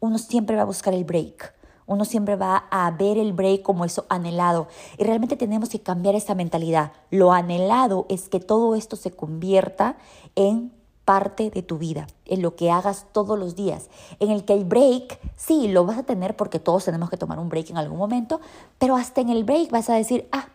uno 0.00 0.16
siempre 0.16 0.56
va 0.56 0.62
a 0.62 0.64
buscar 0.64 0.94
el 0.94 1.04
break. 1.04 1.52
Uno 1.86 2.06
siempre 2.06 2.36
va 2.36 2.64
a 2.70 2.90
ver 2.92 3.18
el 3.18 3.34
break 3.34 3.60
como 3.60 3.84
eso 3.84 4.06
anhelado. 4.08 4.66
Y 4.96 5.04
realmente 5.04 5.36
tenemos 5.36 5.68
que 5.68 5.80
cambiar 5.80 6.14
esa 6.14 6.34
mentalidad. 6.34 6.92
Lo 7.10 7.32
anhelado 7.32 8.06
es 8.08 8.30
que 8.30 8.40
todo 8.40 8.76
esto 8.76 8.96
se 8.96 9.10
convierta 9.10 9.98
en 10.36 10.72
parte 11.04 11.50
de 11.50 11.62
tu 11.62 11.76
vida, 11.76 12.06
en 12.24 12.40
lo 12.40 12.56
que 12.56 12.70
hagas 12.70 13.04
todos 13.12 13.38
los 13.38 13.54
días, 13.54 13.90
en 14.20 14.30
el 14.30 14.46
que 14.46 14.54
el 14.54 14.64
break, 14.64 15.20
sí, 15.36 15.68
lo 15.68 15.84
vas 15.84 15.98
a 15.98 16.04
tener 16.04 16.34
porque 16.34 16.60
todos 16.60 16.86
tenemos 16.86 17.10
que 17.10 17.18
tomar 17.18 17.38
un 17.38 17.50
break 17.50 17.68
en 17.68 17.76
algún 17.76 17.98
momento, 17.98 18.40
pero 18.78 18.96
hasta 18.96 19.20
en 19.20 19.28
el 19.28 19.44
break 19.44 19.70
vas 19.70 19.90
a 19.90 19.94
decir, 19.96 20.26
ah, 20.32 20.48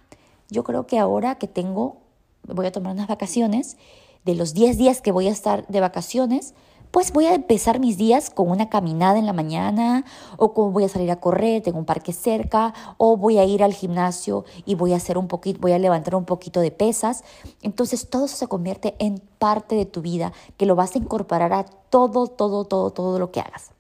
yo 0.50 0.64
creo 0.64 0.88
que 0.88 0.98
ahora 0.98 1.36
que 1.36 1.48
tengo, 1.48 1.98
voy 2.44 2.66
a 2.66 2.72
tomar 2.72 2.94
unas 2.94 3.08
vacaciones, 3.08 3.78
de 4.26 4.36
los 4.36 4.54
10 4.54 4.78
días 4.78 5.02
que 5.02 5.12
voy 5.12 5.28
a 5.28 5.32
estar 5.32 5.66
de 5.68 5.80
vacaciones, 5.80 6.54
pues 6.92 7.14
voy 7.14 7.26
a 7.26 7.36
empezar 7.36 7.80
mis 7.80 7.98
días 7.98 8.30
con 8.30 8.50
una 8.50 8.70
caminada 8.70 9.20
en 9.20 9.26
la 9.26 9.34
mañana 9.34 10.06
o 10.38 10.54
como 10.54 10.72
voy 10.72 10.86
a 10.86 10.90
salir 10.90 11.12
a 11.12 11.20
correr, 11.20 11.62
tengo 11.62 11.78
un 11.78 11.86
parque 11.86 12.14
cerca 12.14 12.74
o 12.98 13.16
voy 13.16 13.38
a 13.38 13.46
ir 13.46 13.64
al 13.64 13.74
gimnasio 13.74 14.44
y 14.66 14.76
voy 14.76 14.94
a 14.94 14.98
hacer 14.98 15.18
un 15.18 15.28
poquito, 15.28 15.60
voy 15.62 15.74
a 15.74 15.80
levantar 15.80 16.16
un 16.16 16.26
poquito 16.26 16.62
de 16.62 16.72
pesas. 16.72 17.24
Entonces 17.62 18.10
todo 18.10 18.26
eso 18.26 18.36
se 18.36 18.48
convierte 18.48 18.96
en 19.00 19.22
parte 19.38 19.76
de 19.76 19.86
tu 19.86 20.02
vida 20.02 20.34
que 20.58 20.66
lo 20.66 20.76
vas 20.76 20.96
a 20.96 20.98
incorporar 20.98 21.54
a 21.54 21.64
todo, 21.64 22.28
todo, 22.28 22.66
todo, 22.66 22.92
todo 22.92 23.20
lo 23.20 23.32
que 23.32 23.42
hagas. 23.42 23.72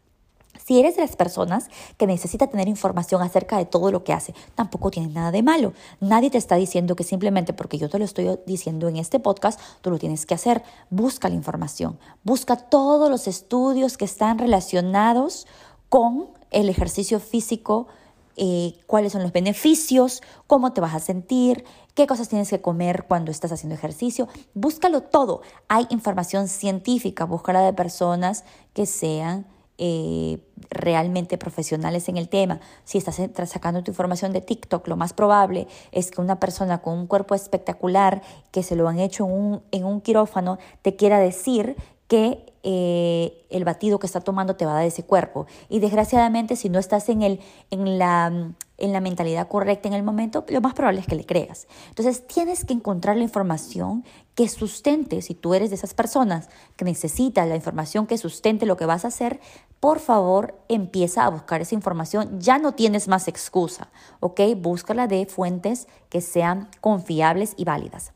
Si 0.70 0.80
eres 0.80 0.98
de 0.98 1.02
las 1.02 1.16
personas 1.16 1.68
que 1.98 2.06
necesita 2.06 2.46
tener 2.46 2.68
información 2.68 3.24
acerca 3.24 3.58
de 3.58 3.66
todo 3.66 3.92
lo 3.92 4.04
que 4.04 4.14
hace, 4.14 4.36
tampoco 4.54 4.92
tiene 4.92 5.12
nada 5.12 5.32
de 5.32 5.42
malo. 5.42 5.74
Nadie 6.00 6.30
te 6.30 6.38
está 6.38 6.58
diciendo 6.58 6.96
que 6.96 7.04
simplemente 7.04 7.54
porque 7.54 7.80
yo 7.80 7.90
te 7.90 7.98
lo 7.98 8.06
estoy 8.06 8.38
diciendo 8.46 8.88
en 8.88 8.98
este 8.98 9.20
podcast, 9.20 9.60
tú 9.82 9.90
lo 9.90 9.98
tienes 9.98 10.28
que 10.28 10.36
hacer. 10.36 10.62
Busca 10.92 11.28
la 11.28 11.34
información, 11.34 11.98
busca 12.24 12.56
todos 12.56 13.10
los 13.10 13.28
estudios 13.28 13.98
que 13.98 14.06
están 14.06 14.38
relacionados 14.38 15.48
con 15.90 16.28
el 16.52 16.70
ejercicio 16.70 17.20
físico, 17.20 17.88
eh, 18.38 18.76
cuáles 18.86 19.14
son 19.14 19.24
los 19.24 19.34
beneficios, 19.34 20.22
cómo 20.46 20.72
te 20.72 20.82
vas 20.82 20.94
a 20.94 21.00
sentir, 21.00 21.66
qué 21.96 22.06
cosas 22.06 22.30
tienes 22.30 22.52
que 22.52 22.62
comer 22.62 23.06
cuando 23.08 23.32
estás 23.32 23.52
haciendo 23.52 23.74
ejercicio. 23.74 24.28
Búscalo 24.54 25.02
todo. 25.02 25.42
Hay 25.68 25.88
información 25.90 26.48
científica, 26.48 27.26
búscala 27.26 27.62
de 27.62 27.74
personas 27.74 28.44
que 28.76 28.86
sean 28.86 29.48
eh, 29.80 30.40
realmente 30.70 31.38
profesionales 31.38 32.10
en 32.10 32.18
el 32.18 32.28
tema. 32.28 32.60
Si 32.84 32.98
estás 32.98 33.20
sacando 33.46 33.82
tu 33.82 33.92
información 33.92 34.34
de 34.34 34.42
TikTok, 34.42 34.88
lo 34.88 34.98
más 34.98 35.14
probable 35.14 35.68
es 35.92 36.12
que 36.12 36.22
una 36.22 36.40
persona 36.40 36.82
con 36.82 36.98
un 36.98 37.08
cuerpo 37.08 37.34
espectacular, 37.34 38.22
que 38.52 38.62
se 38.62 38.76
lo 38.76 38.90
han 38.90 39.00
hecho 39.00 39.26
en 39.26 39.32
un, 39.32 39.62
en 39.72 39.86
un 39.86 40.02
quirófano, 40.02 40.60
te 40.82 40.96
quiera 40.96 41.20
decir 41.20 41.78
que 42.10 42.49
eh, 42.64 43.46
el 43.50 43.64
batido 43.64 44.00
que 44.00 44.08
está 44.08 44.22
tomando 44.22 44.56
te 44.56 44.66
va 44.66 44.74
a 44.74 44.76
dar 44.76 44.86
ese 44.86 45.04
cuerpo. 45.04 45.48
Y 45.70 45.80
desgraciadamente, 45.80 46.56
si 46.56 46.70
no 46.70 46.80
estás 46.80 47.10
en, 47.10 47.22
el, 47.22 47.40
en, 47.72 47.98
la, 47.98 48.54
en 48.78 48.94
la 48.94 49.02
mentalidad 49.02 49.48
correcta 49.48 49.88
en 49.88 49.94
el 49.94 50.04
momento, 50.04 50.46
lo 50.50 50.62
más 50.62 50.74
probable 50.74 51.00
es 51.00 51.08
que 51.08 51.16
le 51.16 51.26
creas. 51.26 51.68
Entonces, 51.90 52.28
tienes 52.28 52.66
que 52.66 52.74
encontrar 52.74 53.18
la 53.18 53.24
información 53.24 54.04
que 54.36 54.48
sustente, 54.48 55.22
si 55.22 55.36
tú 55.36 55.54
eres 55.54 55.70
de 55.70 55.76
esas 55.76 55.94
personas 55.94 56.50
que 56.76 56.86
necesitas 56.86 57.48
la 57.48 57.56
información 57.56 58.08
que 58.08 58.18
sustente 58.18 58.66
lo 58.66 58.78
que 58.78 58.86
vas 58.86 59.06
a 59.06 59.10
hacer, 59.10 59.40
por 59.80 60.00
favor 60.00 60.56
empieza 60.68 61.26
a 61.26 61.30
buscar 61.30 61.62
esa 61.62 61.76
información. 61.76 62.40
Ya 62.40 62.58
no 62.58 62.74
tienes 62.74 63.08
más 63.08 63.28
excusa, 63.28 63.90
¿ok? 64.20 64.42
Búscala 64.58 65.08
de 65.08 65.26
fuentes 65.26 65.88
que 66.10 66.22
sean 66.22 66.70
confiables 66.82 67.54
y 67.58 67.66
válidas. 67.66 68.14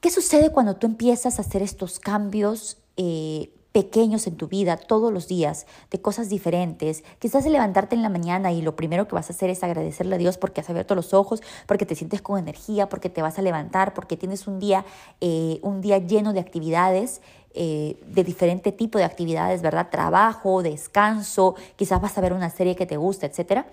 ¿Qué 0.00 0.10
sucede 0.10 0.52
cuando 0.52 0.76
tú 0.76 0.86
empiezas 0.86 1.38
a 1.38 1.42
hacer 1.42 1.60
estos 1.60 1.98
cambios 1.98 2.77
eh, 2.98 3.50
pequeños 3.72 4.26
en 4.26 4.36
tu 4.36 4.48
vida 4.48 4.76
todos 4.76 5.12
los 5.12 5.28
días, 5.28 5.66
de 5.90 6.00
cosas 6.00 6.28
diferentes. 6.28 7.04
Quizás 7.20 7.46
levantarte 7.46 7.94
en 7.94 8.02
la 8.02 8.08
mañana 8.08 8.50
y 8.50 8.60
lo 8.60 8.74
primero 8.74 9.06
que 9.06 9.14
vas 9.14 9.30
a 9.30 9.32
hacer 9.32 9.50
es 9.50 9.62
agradecerle 9.62 10.16
a 10.16 10.18
Dios 10.18 10.36
porque 10.36 10.60
has 10.60 10.68
abierto 10.68 10.96
los 10.96 11.14
ojos, 11.14 11.42
porque 11.66 11.86
te 11.86 11.94
sientes 11.94 12.20
con 12.20 12.38
energía, 12.38 12.88
porque 12.88 13.08
te 13.08 13.22
vas 13.22 13.38
a 13.38 13.42
levantar, 13.42 13.94
porque 13.94 14.16
tienes 14.16 14.48
un 14.48 14.58
día, 14.58 14.84
eh, 15.20 15.60
un 15.62 15.80
día 15.80 15.98
lleno 15.98 16.32
de 16.32 16.40
actividades. 16.40 17.22
Eh, 17.60 17.98
de 18.06 18.22
diferente 18.24 18.72
tipo 18.72 18.98
de 18.98 19.04
actividades, 19.04 19.62
¿verdad? 19.62 19.88
Trabajo, 19.90 20.62
descanso, 20.62 21.56
quizás 21.76 22.00
vas 22.00 22.16
a 22.16 22.20
ver 22.20 22.32
una 22.32 22.50
serie 22.50 22.76
que 22.76 22.86
te 22.86 22.98
gusta, 22.98 23.26
etcétera 23.26 23.66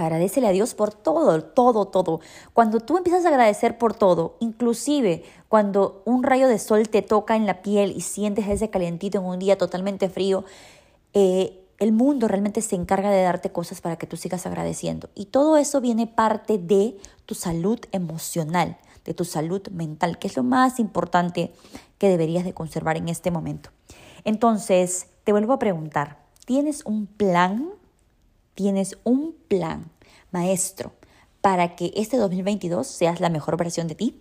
Agradecele 0.00 0.48
a 0.48 0.52
Dios 0.52 0.74
por 0.74 0.94
todo, 0.94 1.42
todo, 1.42 1.86
todo. 1.86 2.20
Cuando 2.52 2.80
tú 2.80 2.96
empiezas 2.96 3.24
a 3.24 3.28
agradecer 3.28 3.76
por 3.78 3.94
todo, 3.94 4.36
inclusive 4.40 5.24
cuando 5.48 6.02
un 6.06 6.22
rayo 6.22 6.48
de 6.48 6.58
sol 6.58 6.88
te 6.88 7.02
toca 7.02 7.36
en 7.36 7.46
la 7.46 7.62
piel 7.62 7.92
y 7.96 8.00
sientes 8.00 8.48
ese 8.48 8.70
calentito 8.70 9.18
en 9.18 9.24
un 9.24 9.38
día 9.38 9.58
totalmente 9.58 10.08
frío, 10.08 10.44
eh, 11.12 11.60
el 11.78 11.92
mundo 11.92 12.28
realmente 12.28 12.62
se 12.62 12.76
encarga 12.76 13.10
de 13.10 13.22
darte 13.22 13.50
cosas 13.50 13.80
para 13.80 13.96
que 13.96 14.06
tú 14.06 14.16
sigas 14.16 14.46
agradeciendo. 14.46 15.08
Y 15.14 15.26
todo 15.26 15.56
eso 15.56 15.80
viene 15.80 16.06
parte 16.06 16.58
de 16.58 16.98
tu 17.26 17.34
salud 17.34 17.80
emocional, 17.92 18.76
de 19.04 19.14
tu 19.14 19.24
salud 19.24 19.66
mental, 19.70 20.18
que 20.18 20.28
es 20.28 20.36
lo 20.36 20.42
más 20.42 20.78
importante 20.78 21.52
que 21.98 22.08
deberías 22.08 22.44
de 22.44 22.54
conservar 22.54 22.96
en 22.96 23.08
este 23.08 23.30
momento. 23.30 23.70
Entonces, 24.24 25.08
te 25.24 25.32
vuelvo 25.32 25.54
a 25.54 25.58
preguntar, 25.58 26.18
¿tienes 26.44 26.84
un 26.84 27.06
plan 27.06 27.70
tienes 28.60 28.98
un 29.04 29.34
plan 29.48 29.90
maestro 30.32 30.92
para 31.40 31.76
que 31.76 31.94
este 31.96 32.18
2022 32.18 32.86
seas 32.86 33.18
la 33.18 33.30
mejor 33.30 33.56
versión 33.56 33.88
de 33.88 33.94
ti. 33.94 34.20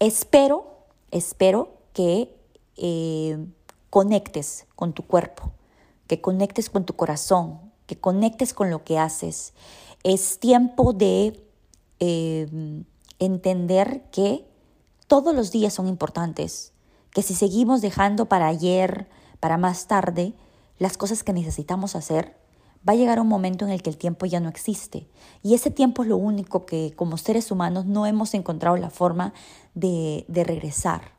Espero, 0.00 0.66
espero 1.12 1.78
que 1.92 2.36
eh, 2.76 3.46
conectes 3.88 4.66
con 4.74 4.92
tu 4.92 5.04
cuerpo, 5.06 5.52
que 6.08 6.20
conectes 6.20 6.68
con 6.68 6.84
tu 6.84 6.96
corazón, 6.96 7.60
que 7.86 7.96
conectes 7.96 8.54
con 8.54 8.70
lo 8.70 8.82
que 8.82 8.98
haces. 8.98 9.52
Es 10.02 10.40
tiempo 10.40 10.92
de 10.92 11.40
eh, 12.00 12.82
entender 13.20 14.02
que 14.10 14.48
todos 15.06 15.32
los 15.32 15.52
días 15.52 15.74
son 15.74 15.86
importantes, 15.86 16.72
que 17.12 17.22
si 17.22 17.36
seguimos 17.36 17.82
dejando 17.82 18.26
para 18.26 18.48
ayer, 18.48 19.08
para 19.38 19.58
más 19.58 19.86
tarde, 19.86 20.34
las 20.80 20.96
cosas 20.96 21.22
que 21.22 21.32
necesitamos 21.32 21.94
hacer, 21.94 22.34
va 22.86 22.92
a 22.92 22.96
llegar 22.96 23.20
un 23.20 23.28
momento 23.28 23.64
en 23.64 23.72
el 23.72 23.82
que 23.82 23.90
el 23.90 23.96
tiempo 23.96 24.26
ya 24.26 24.40
no 24.40 24.48
existe. 24.48 25.06
Y 25.42 25.54
ese 25.54 25.70
tiempo 25.70 26.02
es 26.02 26.08
lo 26.08 26.16
único 26.16 26.66
que 26.66 26.92
como 26.94 27.16
seres 27.16 27.50
humanos 27.50 27.86
no 27.86 28.06
hemos 28.06 28.34
encontrado 28.34 28.76
la 28.76 28.90
forma 28.90 29.32
de, 29.74 30.24
regresar. 30.28 31.12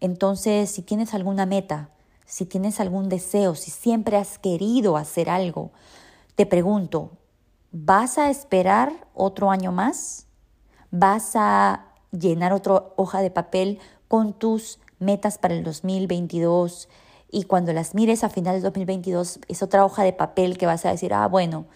Entonces, 0.00 0.70
si 0.70 0.82
tienes 0.82 1.14
alguna 1.14 1.46
meta, 1.46 1.90
si 2.24 2.46
tienes 2.46 2.80
algún 2.80 3.08
deseo, 3.08 3.54
si 3.54 3.70
siempre 3.70 4.16
has 4.16 4.38
querido 4.38 4.96
hacer 4.96 5.28
algo, 5.28 5.70
te 6.36 6.46
pregunto, 6.46 7.12
¿vas 7.70 8.18
a 8.18 8.30
esperar 8.30 9.06
otro 9.14 9.50
año 9.50 9.72
más? 9.72 10.26
¿Vas 10.90 11.32
a 11.34 11.86
llenar 12.12 12.52
otra 12.52 12.84
hoja 12.96 13.20
de 13.20 13.30
papel 13.30 13.78
con 14.08 14.32
tus 14.32 14.78
metas 14.98 15.38
para 15.38 15.54
el 15.54 15.64
2022? 15.64 16.88
Y 17.34 17.42
cuando 17.42 17.72
las 17.72 17.96
mires 17.96 18.22
a 18.22 18.28
final 18.28 18.54
del 18.54 18.62
2022, 18.62 19.40
es 19.48 19.60
otra 19.64 19.84
hoja 19.84 20.04
de 20.04 20.12
papel 20.12 20.56
que 20.56 20.66
vas 20.66 20.86
a 20.86 20.90
decir, 20.90 21.12
ah, 21.12 21.26
bueno, 21.26 21.66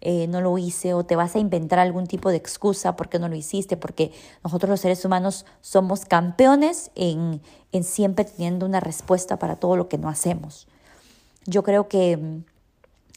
eh, 0.00 0.28
no 0.28 0.40
lo 0.40 0.56
hice 0.58 0.94
o 0.94 1.04
te 1.04 1.16
vas 1.16 1.34
a 1.34 1.40
inventar 1.40 1.80
algún 1.80 2.06
tipo 2.06 2.30
de 2.30 2.36
excusa 2.36 2.94
porque 2.94 3.18
no 3.18 3.28
lo 3.28 3.34
hiciste, 3.34 3.76
porque 3.76 4.12
nosotros 4.44 4.70
los 4.70 4.78
seres 4.78 5.04
humanos 5.04 5.44
somos 5.60 6.04
campeones 6.04 6.92
en, 6.94 7.40
en 7.72 7.82
siempre 7.82 8.26
teniendo 8.26 8.64
una 8.64 8.78
respuesta 8.78 9.40
para 9.40 9.56
todo 9.56 9.74
lo 9.74 9.88
que 9.88 9.98
no 9.98 10.08
hacemos. 10.08 10.68
Yo 11.46 11.64
creo 11.64 11.88
que 11.88 12.16
mm, 12.16 12.44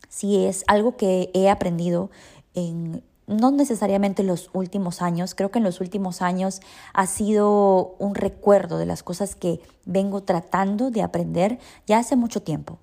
si 0.10 0.44
es 0.44 0.64
algo 0.66 0.98
que 0.98 1.30
he 1.36 1.52
aprendido 1.52 2.10
en, 2.56 3.04
no 3.32 3.52
necesariamente 3.52 4.22
en 4.22 4.28
los 4.28 4.50
últimos 4.54 5.02
años, 5.02 5.36
creo 5.36 5.52
que 5.52 5.60
en 5.60 5.64
los 5.64 5.82
últimos 5.82 6.22
años 6.22 6.62
ha 6.94 7.08
sido 7.08 7.96
un 7.98 8.16
recuerdo 8.16 8.78
de 8.78 8.86
las 8.86 9.04
cosas 9.04 9.36
que 9.36 9.62
vengo 9.86 10.22
tratando 10.22 10.92
de 10.92 11.02
aprender 11.02 11.60
ya 11.88 12.00
hace 12.00 12.16
mucho 12.16 12.42
tiempo. 12.42 12.80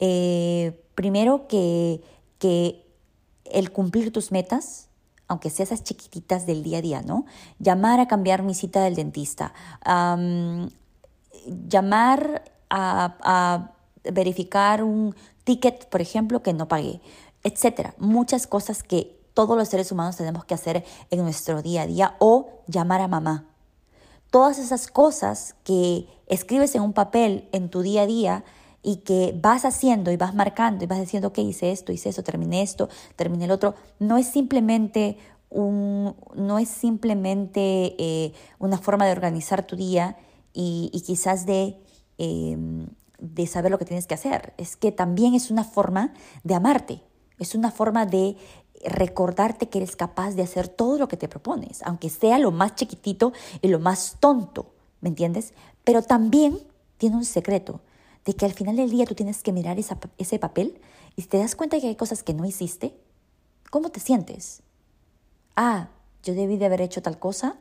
Eh, 0.00 0.80
primero 0.94 1.46
que, 1.46 2.02
que 2.38 2.84
el 3.44 3.70
cumplir 3.70 4.12
tus 4.12 4.32
metas, 4.32 4.88
aunque 5.28 5.50
sean 5.50 5.66
esas 5.68 5.84
chiquititas 5.84 6.46
del 6.46 6.62
día 6.62 6.78
a 6.78 6.82
día, 6.82 7.02
¿no? 7.02 7.24
Llamar 7.58 8.00
a 8.00 8.08
cambiar 8.08 8.42
mi 8.42 8.54
cita 8.54 8.82
del 8.82 8.94
dentista, 8.94 9.54
llamar 11.68 12.44
a, 12.68 13.72
verificar 14.04 14.82
un 14.82 15.14
ticket, 15.44 15.88
por 15.88 16.00
ejemplo, 16.00 16.42
que 16.42 16.52
no 16.52 16.66
pagué, 16.66 17.00
etcétera. 17.44 17.94
Muchas 17.98 18.48
cosas 18.48 18.82
que 18.82 19.21
todos 19.34 19.56
los 19.56 19.68
seres 19.68 19.90
humanos 19.92 20.16
tenemos 20.16 20.44
que 20.44 20.54
hacer 20.54 20.84
en 21.10 21.22
nuestro 21.22 21.62
día 21.62 21.82
a 21.82 21.86
día 21.86 22.16
o 22.18 22.62
llamar 22.66 23.00
a 23.00 23.08
mamá. 23.08 23.46
Todas 24.30 24.58
esas 24.58 24.88
cosas 24.88 25.56
que 25.64 26.08
escribes 26.26 26.74
en 26.74 26.82
un 26.82 26.92
papel 26.92 27.48
en 27.52 27.68
tu 27.68 27.82
día 27.82 28.02
a 28.02 28.06
día 28.06 28.44
y 28.82 28.96
que 28.96 29.38
vas 29.40 29.64
haciendo 29.64 30.10
y 30.10 30.16
vas 30.16 30.34
marcando 30.34 30.84
y 30.84 30.86
vas 30.86 31.00
diciendo, 31.00 31.28
ok, 31.28 31.38
hice 31.38 31.70
esto, 31.70 31.92
hice 31.92 32.08
eso, 32.08 32.22
terminé 32.22 32.62
esto, 32.62 32.88
terminé 33.16 33.44
el 33.44 33.52
otro, 33.52 33.74
no 33.98 34.18
es 34.18 34.26
simplemente, 34.26 35.18
un, 35.50 36.16
no 36.34 36.58
es 36.58 36.68
simplemente 36.68 37.94
eh, 37.98 38.32
una 38.58 38.78
forma 38.78 39.06
de 39.06 39.12
organizar 39.12 39.66
tu 39.66 39.76
día 39.76 40.16
y, 40.52 40.90
quizás 41.06 41.46
de, 41.46 41.80
em, 42.18 42.88
de 43.18 43.46
saber 43.46 43.70
lo 43.70 43.78
que 43.78 43.84
tienes 43.84 44.06
que 44.06 44.14
hacer, 44.14 44.52
es 44.58 44.76
que 44.76 44.90
también 44.90 45.34
es 45.34 45.50
una 45.50 45.64
forma 45.64 46.12
de 46.42 46.54
amarte, 46.54 47.02
es 47.38 47.54
una 47.54 47.70
forma 47.70 48.06
de 48.06 48.36
recordarte 48.84 49.68
que 49.68 49.78
eres 49.78 49.96
capaz 49.96 50.32
de 50.32 50.42
hacer 50.42 50.68
todo 50.68 50.98
lo 50.98 51.08
que 51.08 51.16
te 51.16 51.28
propones, 51.28 51.82
aunque 51.82 52.10
sea 52.10 52.38
lo 52.38 52.50
más 52.50 52.74
chiquitito 52.74 53.32
y 53.60 53.68
lo 53.68 53.78
más 53.78 54.16
tonto, 54.20 54.72
¿me 55.00 55.08
entiendes? 55.08 55.52
Pero 55.84 56.02
también 56.02 56.58
tiene 56.98 57.16
un 57.16 57.24
secreto 57.24 57.80
de 58.24 58.34
que 58.34 58.44
al 58.44 58.52
final 58.52 58.76
del 58.76 58.90
día 58.90 59.06
tú 59.06 59.14
tienes 59.14 59.42
que 59.42 59.52
mirar 59.52 59.78
ese 59.78 60.38
papel 60.38 60.80
y 61.16 61.22
te 61.22 61.38
das 61.38 61.56
cuenta 61.56 61.80
que 61.80 61.88
hay 61.88 61.96
cosas 61.96 62.22
que 62.22 62.34
no 62.34 62.44
hiciste, 62.44 62.94
¿cómo 63.70 63.90
te 63.90 64.00
sientes? 64.00 64.62
Ah, 65.56 65.88
yo 66.22 66.34
debí 66.34 66.56
de 66.56 66.66
haber 66.66 66.80
hecho 66.80 67.02
tal 67.02 67.18
cosa, 67.18 67.56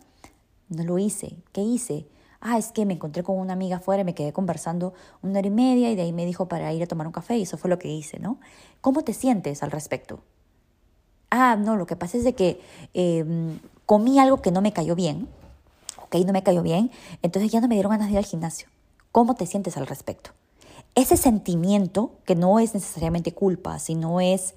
no 0.70 0.84
lo 0.84 0.98
hice. 0.98 1.36
¿Qué 1.52 1.62
hice? 1.62 2.08
Ah, 2.40 2.58
es 2.58 2.72
que 2.72 2.86
me 2.86 2.94
encontré 2.94 3.24
con 3.24 3.38
una 3.38 3.54
amiga 3.54 3.78
afuera 3.78 4.02
y 4.02 4.06
me 4.06 4.16
quedé 4.16 4.34
conversando 4.34 4.94
una 5.22 5.40
hora 5.40 5.48
y 5.48 5.52
media 5.52 5.92
y 5.92 5.96
de 5.96 6.04
ahí 6.04 6.14
me 6.14 6.26
dijo 6.26 6.48
para 6.48 6.74
ir 6.74 6.82
a 6.82 6.88
tomar 6.88 7.06
un 7.06 7.14
café 7.14 7.38
y 7.38 7.44
eso 7.44 7.58
fue 7.58 7.70
lo 7.70 7.78
que 7.78 7.90
hice, 7.90 8.20
¿no? 8.20 8.40
¿Cómo 8.80 9.04
te 9.04 9.14
sientes 9.14 9.62
al 9.62 9.72
respecto? 9.72 10.24
Ah, 11.32 11.56
no, 11.56 11.76
lo 11.76 11.88
que 11.88 11.96
pasa 11.96 12.18
es 12.18 12.24
de 12.24 12.34
que 12.34 12.62
em, 12.94 13.60
comí 13.88 14.20
algo 14.20 14.42
que 14.42 14.52
no 14.52 14.62
me 14.62 14.74
cayó 14.74 14.96
bien, 14.96 15.28
ok, 16.04 16.16
no 16.26 16.34
me 16.34 16.44
cayó 16.44 16.62
bien, 16.62 16.92
entonces 17.24 17.52
ya 17.52 17.60
no 17.62 17.68
me 17.68 17.76
dieron 17.76 17.92
ganas 17.92 18.08
de 18.08 18.14
ir 18.14 18.18
al 18.20 18.26
gimnasio. 18.26 18.68
¿Cómo 19.12 19.34
te 19.34 19.48
sientes 19.48 19.76
al 19.78 19.88
respecto? 19.88 20.32
ese 20.96 21.18
sentimiento, 21.18 22.12
que 22.26 22.36
no 22.36 22.60
es 22.60 22.74
necesariamente 22.74 23.34
culpa, 23.34 23.80
sino 23.80 24.20
es 24.20 24.56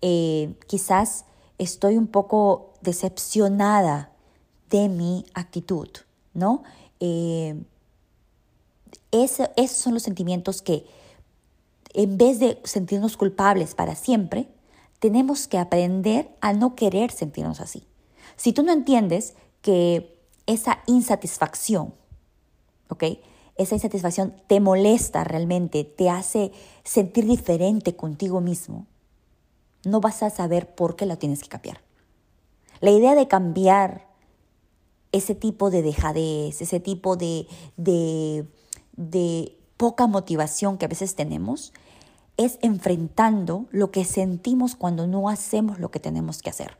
eh, 0.00 0.54
quizás 0.66 1.24
estoy 1.58 1.96
un 1.96 2.06
poco 2.06 2.72
decepcionada 2.80 4.10
de 4.70 4.88
mi 4.88 5.26
actitud, 5.34 5.88
¿no? 6.34 6.62
Eh, 7.00 7.60
esos 9.10 9.48
son 9.70 9.94
los 9.94 10.02
sentimientos 10.02 10.62
que 10.62 10.86
en 11.94 12.18
vez 12.18 12.38
de 12.38 12.60
sentirnos 12.64 13.16
culpables 13.16 13.74
para 13.74 13.94
siempre, 13.94 14.48
tenemos 14.98 15.48
que 15.48 15.58
aprender 15.58 16.30
a 16.40 16.52
no 16.52 16.74
querer 16.74 17.10
sentirnos 17.10 17.60
así. 17.60 17.86
Si 18.36 18.52
tú 18.52 18.62
no 18.62 18.72
entiendes 18.72 19.34
que 19.62 20.18
esa 20.46 20.78
insatisfacción, 20.86 21.94
¿ok? 22.88 23.04
esa 23.58 23.74
insatisfacción 23.74 24.34
te 24.46 24.60
molesta 24.60 25.24
realmente, 25.24 25.84
te 25.84 26.08
hace 26.08 26.52
sentir 26.84 27.26
diferente 27.26 27.96
contigo 27.96 28.40
mismo, 28.40 28.86
no 29.84 30.00
vas 30.00 30.22
a 30.22 30.30
saber 30.30 30.74
por 30.74 30.96
qué 30.96 31.06
la 31.06 31.16
tienes 31.16 31.42
que 31.42 31.48
cambiar. 31.48 31.82
La 32.80 32.92
idea 32.92 33.16
de 33.16 33.26
cambiar 33.26 34.06
ese 35.10 35.34
tipo 35.34 35.70
de 35.70 35.82
dejadez, 35.82 36.62
ese 36.62 36.78
tipo 36.78 37.16
de, 37.16 37.48
de, 37.76 38.46
de 38.96 39.56
poca 39.76 40.06
motivación 40.06 40.78
que 40.78 40.84
a 40.84 40.88
veces 40.88 41.16
tenemos, 41.16 41.72
es 42.38 42.58
enfrentando 42.62 43.66
lo 43.70 43.90
que 43.90 44.04
sentimos 44.04 44.76
cuando 44.76 45.06
no 45.06 45.28
hacemos 45.28 45.78
lo 45.78 45.90
que 45.90 46.00
tenemos 46.00 46.40
que 46.40 46.48
hacer. 46.48 46.78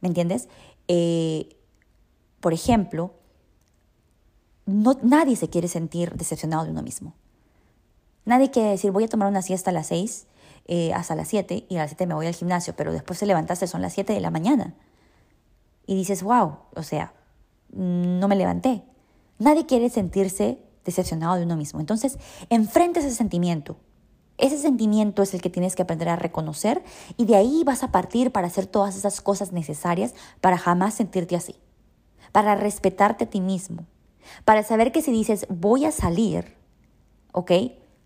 ¿Me 0.00 0.08
entiendes? 0.08 0.48
Eh, 0.86 1.56
por 2.40 2.52
ejemplo, 2.52 3.14
nadie 4.66 5.34
se 5.34 5.48
quiere 5.48 5.66
sentir 5.66 6.12
decepcionado 6.14 6.64
de 6.64 6.70
uno 6.70 6.82
mismo. 6.82 7.14
Nadie 8.26 8.50
quiere 8.50 8.68
decir, 8.68 8.92
voy 8.92 9.04
a 9.04 9.08
tomar 9.08 9.26
una 9.26 9.42
siesta 9.42 9.70
a 9.70 9.74
las 9.74 9.86
6 9.88 10.26
eh, 10.66 10.92
hasta 10.92 11.14
las 11.14 11.28
7 11.28 11.64
y 11.66 11.76
a 11.76 11.80
las 11.80 11.90
7 11.90 12.06
me 12.06 12.14
voy 12.14 12.26
al 12.26 12.34
gimnasio, 12.34 12.76
pero 12.76 12.92
después 12.92 13.18
se 13.18 13.24
levantaste, 13.24 13.66
son 13.66 13.80
las 13.80 13.94
7 13.94 14.12
de 14.12 14.20
la 14.20 14.30
mañana. 14.30 14.74
Y 15.86 15.94
dices, 15.94 16.22
wow, 16.22 16.58
o 16.76 16.82
sea, 16.82 17.14
no 17.72 18.28
me 18.28 18.36
levanté. 18.36 18.82
Nadie 19.38 19.64
quiere 19.64 19.88
sentirse 19.88 20.67
decepcionado 20.88 21.36
de 21.36 21.44
uno 21.44 21.56
mismo. 21.56 21.80
Entonces, 21.80 22.18
enfrenta 22.48 23.00
ese 23.00 23.10
sentimiento. 23.10 23.76
Ese 24.38 24.56
sentimiento 24.56 25.22
es 25.22 25.34
el 25.34 25.42
que 25.42 25.50
tienes 25.50 25.74
que 25.74 25.82
aprender 25.82 26.08
a 26.08 26.16
reconocer 26.16 26.82
y 27.16 27.26
de 27.26 27.36
ahí 27.36 27.62
vas 27.64 27.82
a 27.82 27.90
partir 27.90 28.30
para 28.30 28.46
hacer 28.46 28.66
todas 28.66 28.96
esas 28.96 29.20
cosas 29.20 29.52
necesarias 29.52 30.14
para 30.40 30.56
jamás 30.56 30.94
sentirte 30.94 31.34
así, 31.34 31.56
para 32.30 32.54
respetarte 32.54 33.24
a 33.24 33.30
ti 33.30 33.40
mismo, 33.40 33.84
para 34.44 34.62
saber 34.62 34.92
que 34.92 35.02
si 35.02 35.10
dices 35.10 35.46
voy 35.48 35.84
a 35.84 35.92
salir, 35.92 36.54
¿ok? 37.32 37.50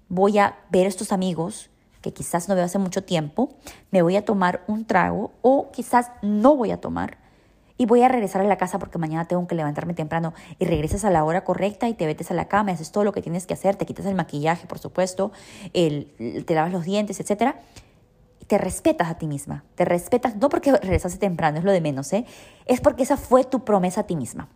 Voy 0.08 0.38
a 0.38 0.58
ver 0.70 0.86
a 0.86 0.88
estos 0.88 1.12
amigos 1.12 1.68
que 2.00 2.14
quizás 2.14 2.48
no 2.48 2.54
veo 2.54 2.64
hace 2.64 2.78
mucho 2.78 3.04
tiempo, 3.04 3.50
me 3.90 4.00
voy 4.00 4.16
a 4.16 4.24
tomar 4.24 4.64
un 4.66 4.86
trago 4.86 5.32
o 5.42 5.70
quizás 5.70 6.10
no 6.22 6.56
voy 6.56 6.70
a 6.70 6.80
tomar 6.80 7.18
y 7.82 7.84
voy 7.84 8.04
a 8.04 8.08
regresar 8.08 8.40
a 8.42 8.44
la 8.44 8.58
casa 8.58 8.78
porque 8.78 8.96
mañana 8.96 9.24
tengo 9.24 9.44
que 9.48 9.56
levantarme 9.56 9.92
temprano 9.92 10.34
y 10.60 10.66
regresas 10.66 11.04
a 11.04 11.10
la 11.10 11.24
hora 11.24 11.42
correcta 11.42 11.88
y 11.88 11.94
te 11.94 12.06
metes 12.06 12.30
a 12.30 12.34
la 12.34 12.46
cama, 12.46 12.70
haces 12.70 12.92
todo 12.92 13.02
lo 13.02 13.10
que 13.10 13.22
tienes 13.22 13.44
que 13.44 13.54
hacer, 13.54 13.74
te 13.74 13.86
quitas 13.86 14.06
el 14.06 14.14
maquillaje, 14.14 14.68
por 14.68 14.78
supuesto, 14.78 15.32
el, 15.72 16.44
te 16.46 16.54
lavas 16.54 16.70
los 16.70 16.84
dientes, 16.84 17.18
etcétera. 17.18 17.60
Te 18.46 18.56
respetas 18.56 19.10
a 19.10 19.18
ti 19.18 19.26
misma, 19.26 19.64
te 19.74 19.84
respetas, 19.84 20.36
no 20.36 20.48
porque 20.48 20.70
regresaste 20.70 21.18
temprano, 21.18 21.58
es 21.58 21.64
lo 21.64 21.72
de 21.72 21.80
menos, 21.80 22.12
¿eh? 22.12 22.24
es 22.66 22.80
porque 22.80 23.02
esa 23.02 23.16
fue 23.16 23.42
tu 23.42 23.64
promesa 23.64 24.02
a 24.02 24.04
ti 24.04 24.14
misma. 24.14 24.48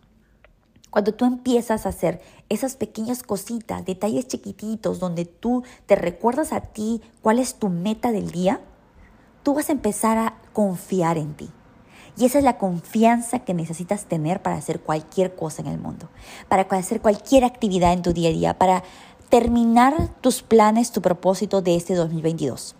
Cuando 0.89 1.13
tú 1.13 1.25
empiezas 1.25 1.85
a 1.85 1.89
hacer 1.89 2.21
esas 2.47 2.77
pequeñas 2.77 3.23
cositas, 3.23 3.83
detalles 3.83 4.29
chiquititos, 4.29 5.01
donde 5.01 5.25
tú 5.25 5.65
te 5.85 5.97
recuerdas 5.97 6.53
a 6.53 6.61
ti 6.61 7.01
cuál 7.21 7.39
es 7.39 7.55
tu 7.55 7.67
meta 7.67 8.13
del 8.13 8.31
día, 8.31 8.61
tú 9.43 9.53
vas 9.53 9.67
a 9.67 9.73
empezar 9.73 10.17
a 10.17 10.35
confiar 10.53 11.17
en 11.17 11.33
ti. 11.33 11.49
Y 12.17 12.25
esa 12.25 12.39
es 12.39 12.43
la 12.43 12.57
confianza 12.57 13.39
que 13.39 13.53
necesitas 13.53 14.05
tener 14.05 14.41
para 14.41 14.55
hacer 14.55 14.79
cualquier 14.79 15.35
cosa 15.35 15.61
en 15.61 15.67
el 15.67 15.77
mundo, 15.77 16.09
para 16.49 16.63
hacer 16.63 16.99
cualquier 16.99 17.45
actividad 17.45 17.93
en 17.93 18.01
tu 18.01 18.11
día 18.11 18.29
a 18.29 18.33
día, 18.33 18.57
para 18.57 18.83
terminar 19.29 20.09
tus 20.21 20.41
planes, 20.41 20.91
tu 20.91 21.01
propósito 21.01 21.61
de 21.61 21.75
este 21.75 21.93
2022. 21.93 22.75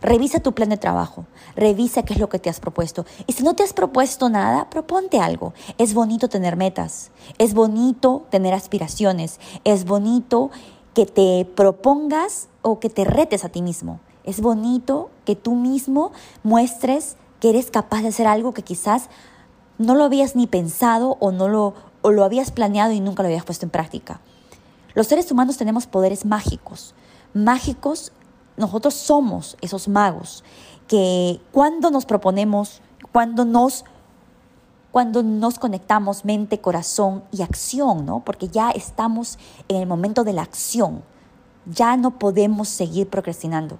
Revisa 0.00 0.38
tu 0.38 0.52
plan 0.52 0.68
de 0.68 0.76
trabajo, 0.76 1.26
revisa 1.56 2.04
qué 2.04 2.14
es 2.14 2.20
lo 2.20 2.28
que 2.28 2.38
te 2.38 2.48
has 2.48 2.60
propuesto. 2.60 3.04
Y 3.26 3.32
si 3.32 3.42
no 3.42 3.54
te 3.54 3.64
has 3.64 3.72
propuesto 3.72 4.28
nada, 4.28 4.70
proponte 4.70 5.18
algo. 5.18 5.54
Es 5.76 5.92
bonito 5.92 6.28
tener 6.28 6.56
metas, 6.56 7.10
es 7.38 7.52
bonito 7.52 8.24
tener 8.30 8.54
aspiraciones, 8.54 9.40
es 9.64 9.84
bonito 9.84 10.50
que 10.94 11.04
te 11.04 11.44
propongas 11.56 12.48
o 12.62 12.78
que 12.78 12.90
te 12.90 13.04
retes 13.04 13.44
a 13.44 13.48
ti 13.48 13.60
mismo. 13.60 14.00
Es 14.24 14.40
bonito 14.40 15.10
que 15.24 15.34
tú 15.34 15.56
mismo 15.56 16.12
muestres 16.42 17.16
que 17.40 17.50
eres 17.50 17.70
capaz 17.70 18.02
de 18.02 18.08
hacer 18.08 18.26
algo 18.26 18.52
que 18.52 18.62
quizás 18.62 19.08
no 19.78 19.94
lo 19.94 20.04
habías 20.04 20.36
ni 20.36 20.46
pensado 20.46 21.16
o 21.20 21.30
no 21.32 21.48
lo, 21.48 21.74
o 22.02 22.10
lo 22.10 22.24
habías 22.24 22.50
planeado 22.50 22.92
y 22.92 23.00
nunca 23.00 23.22
lo 23.22 23.28
habías 23.28 23.44
puesto 23.44 23.66
en 23.66 23.70
práctica. 23.70 24.20
Los 24.94 25.06
seres 25.06 25.30
humanos 25.30 25.56
tenemos 25.56 25.86
poderes 25.86 26.24
mágicos. 26.24 26.94
Mágicos, 27.34 28.12
nosotros 28.56 28.94
somos 28.94 29.56
esos 29.60 29.86
magos 29.88 30.42
que 30.88 31.40
cuando 31.52 31.90
nos 31.90 32.06
proponemos, 32.06 32.80
cuando 33.12 33.44
nos 33.44 33.84
cuando 34.90 35.22
nos 35.22 35.58
conectamos 35.58 36.24
mente, 36.24 36.60
corazón 36.60 37.22
y 37.30 37.42
acción, 37.42 38.06
¿no? 38.06 38.24
Porque 38.24 38.48
ya 38.48 38.70
estamos 38.70 39.38
en 39.68 39.76
el 39.76 39.86
momento 39.86 40.24
de 40.24 40.32
la 40.32 40.42
acción. 40.42 41.04
Ya 41.66 41.96
no 41.98 42.18
podemos 42.18 42.68
seguir 42.68 43.08
procrastinando. 43.08 43.78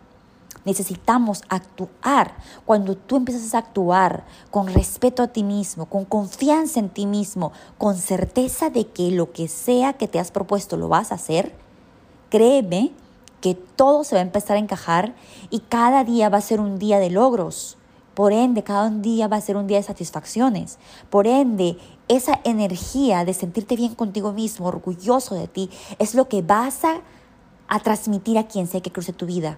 Necesitamos 0.69 1.45
actuar. 1.49 2.37
Cuando 2.67 2.95
tú 2.95 3.17
empiezas 3.17 3.55
a 3.55 3.59
actuar 3.61 4.27
con 4.51 4.67
respeto 4.67 5.23
a 5.23 5.29
ti 5.29 5.43
mismo, 5.43 5.87
con 5.87 6.05
confianza 6.05 6.79
en 6.79 6.91
ti 6.91 7.07
mismo, 7.07 7.53
con 7.79 7.97
certeza 7.97 8.69
de 8.69 8.87
que 8.87 9.11
lo 9.11 9.33
que 9.33 9.49
sea 9.49 9.95
que 9.95 10.09
te 10.09 10.19
has 10.19 10.31
propuesto 10.31 10.77
lo 10.77 10.89
vas 10.89 11.11
a 11.11 11.15
hacer, 11.15 11.55
créeme 12.29 12.93
que 13.41 13.55
todo 13.55 14.05
se 14.05 14.15
va 14.15 14.21
a 14.21 14.25
empezar 14.25 14.59
a 14.59 14.61
encajar 14.61 15.15
y 15.49 15.61
cada 15.61 16.05
día 16.05 16.29
va 16.29 16.37
a 16.37 16.43
ser 16.43 16.61
un 16.61 16.79
día 16.79 16.99
de 16.99 17.09
logros. 17.09 17.79
Por 18.13 18.35
ende, 18.35 18.63
cada 18.63 18.91
día 18.91 19.27
va 19.27 19.39
a 19.39 19.41
ser 19.41 19.57
un 19.57 19.69
día 19.69 19.79
de 19.79 19.85
satisfacciones. 19.85 20.77
Por 21.09 21.27
ende, 21.27 21.79
esa 22.09 22.41
energía 22.45 23.25
de 23.25 23.33
sentirte 23.33 23.75
bien 23.75 23.95
contigo 23.95 24.35
mismo, 24.35 24.67
orgulloso 24.67 25.35
de 25.35 25.49
ti, 25.49 25.71
es 25.99 26.15
lo 26.15 26.29
que 26.29 26.43
vas 26.43 26.85
a, 26.85 27.01
a 27.69 27.81
transmitir 27.81 28.37
a 28.37 28.47
quien 28.47 28.67
sea 28.67 28.83
que 28.83 28.93
cruce 28.93 29.15
tu 29.15 29.25
vida. 29.25 29.57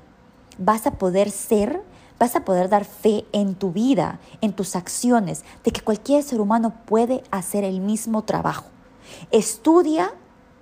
Vas 0.60 0.86
a 0.86 0.92
poder 0.92 1.30
ser, 1.30 1.82
vas 2.18 2.36
a 2.36 2.44
poder 2.44 2.68
dar 2.68 2.84
fe 2.84 3.24
en 3.32 3.54
tu 3.54 3.72
vida, 3.72 4.20
en 4.42 4.52
tus 4.52 4.76
acciones, 4.76 5.42
de 5.64 5.72
que 5.72 5.80
cualquier 5.80 6.22
ser 6.22 6.40
humano 6.40 6.74
puede 6.84 7.24
hacer 7.30 7.64
el 7.64 7.80
mismo 7.80 8.22
trabajo. 8.22 8.66
Estudia 9.30 10.12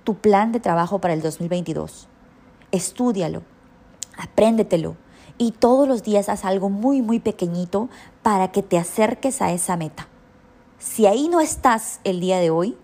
tu 0.05 0.15
plan 0.15 0.53
de 0.53 0.61
trabajo 0.61 0.99
para 0.99 1.13
el 1.13 1.21
2022. 1.21 2.07
Estúdialo, 2.71 3.43
apréndetelo 4.17 4.95
y 5.37 5.51
todos 5.51 5.85
los 5.85 6.01
días 6.01 6.29
haz 6.29 6.45
algo 6.45 6.69
muy, 6.69 7.01
muy 7.01 7.19
pequeñito 7.19 7.89
para 8.23 8.53
que 8.53 8.63
te 8.63 8.77
acerques 8.77 9.41
a 9.41 9.51
esa 9.51 9.75
meta. 9.75 10.07
Si 10.77 11.07
ahí 11.07 11.27
no 11.27 11.41
estás 11.41 11.99
el 12.05 12.21
día 12.21 12.39
de 12.39 12.51
hoy, 12.51 12.77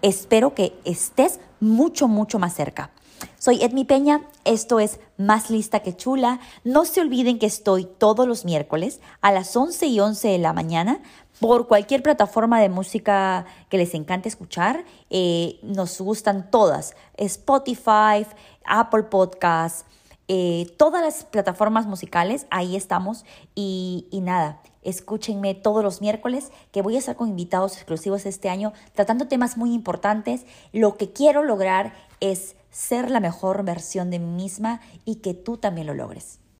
espero 0.00 0.54
que 0.54 0.78
estés 0.84 1.38
mucho, 1.60 2.08
mucho 2.08 2.38
más 2.38 2.54
cerca. 2.54 2.90
Soy 3.38 3.62
Edmi 3.62 3.84
Peña, 3.84 4.22
esto 4.44 4.80
es 4.80 4.98
Más 5.16 5.50
Lista 5.50 5.80
que 5.80 5.96
Chula. 5.96 6.40
No 6.64 6.84
se 6.84 7.00
olviden 7.00 7.38
que 7.38 7.46
estoy 7.46 7.84
todos 7.84 8.26
los 8.26 8.44
miércoles 8.44 9.00
a 9.20 9.32
las 9.32 9.56
11 9.56 9.86
y 9.86 10.00
11 10.00 10.28
de 10.28 10.38
la 10.38 10.52
mañana 10.52 11.00
por 11.40 11.68
cualquier 11.68 12.02
plataforma 12.02 12.60
de 12.60 12.68
música 12.68 13.46
que 13.68 13.78
les 13.78 13.94
encante 13.94 14.28
escuchar. 14.28 14.84
Eh, 15.10 15.58
nos 15.62 16.00
gustan 16.00 16.50
todas, 16.50 16.94
Spotify, 17.16 18.26
Apple 18.64 19.04
Podcasts, 19.04 19.84
eh, 20.28 20.74
todas 20.76 21.02
las 21.02 21.24
plataformas 21.24 21.86
musicales, 21.86 22.46
ahí 22.50 22.74
estamos. 22.74 23.24
Y, 23.54 24.08
y, 24.10 24.22
nada, 24.22 24.60
escúchenme 24.82 25.54
todos 25.54 25.84
los 25.84 26.00
miércoles 26.00 26.50
que 26.72 26.82
voy 26.82 26.96
a 26.96 26.98
estar 26.98 27.16
con 27.16 27.28
invitados 27.28 27.76
exclusivos 27.76 28.26
este 28.26 28.48
año 28.48 28.72
tratando 28.94 29.28
temas 29.28 29.56
muy 29.56 29.72
importantes. 29.72 30.46
Lo 30.72 30.96
que 30.96 31.12
quiero 31.12 31.42
lograr 31.42 31.92
es 32.20 32.56
ser 32.76 33.10
la 33.10 33.20
mejor 33.20 33.64
versión 33.64 34.10
de 34.10 34.18
mí 34.18 34.30
misma 34.30 34.82
y 35.06 35.16
que 35.16 35.32
tú 35.32 35.56
también 35.56 35.86
lo 35.86 35.94
logres. 35.94 36.40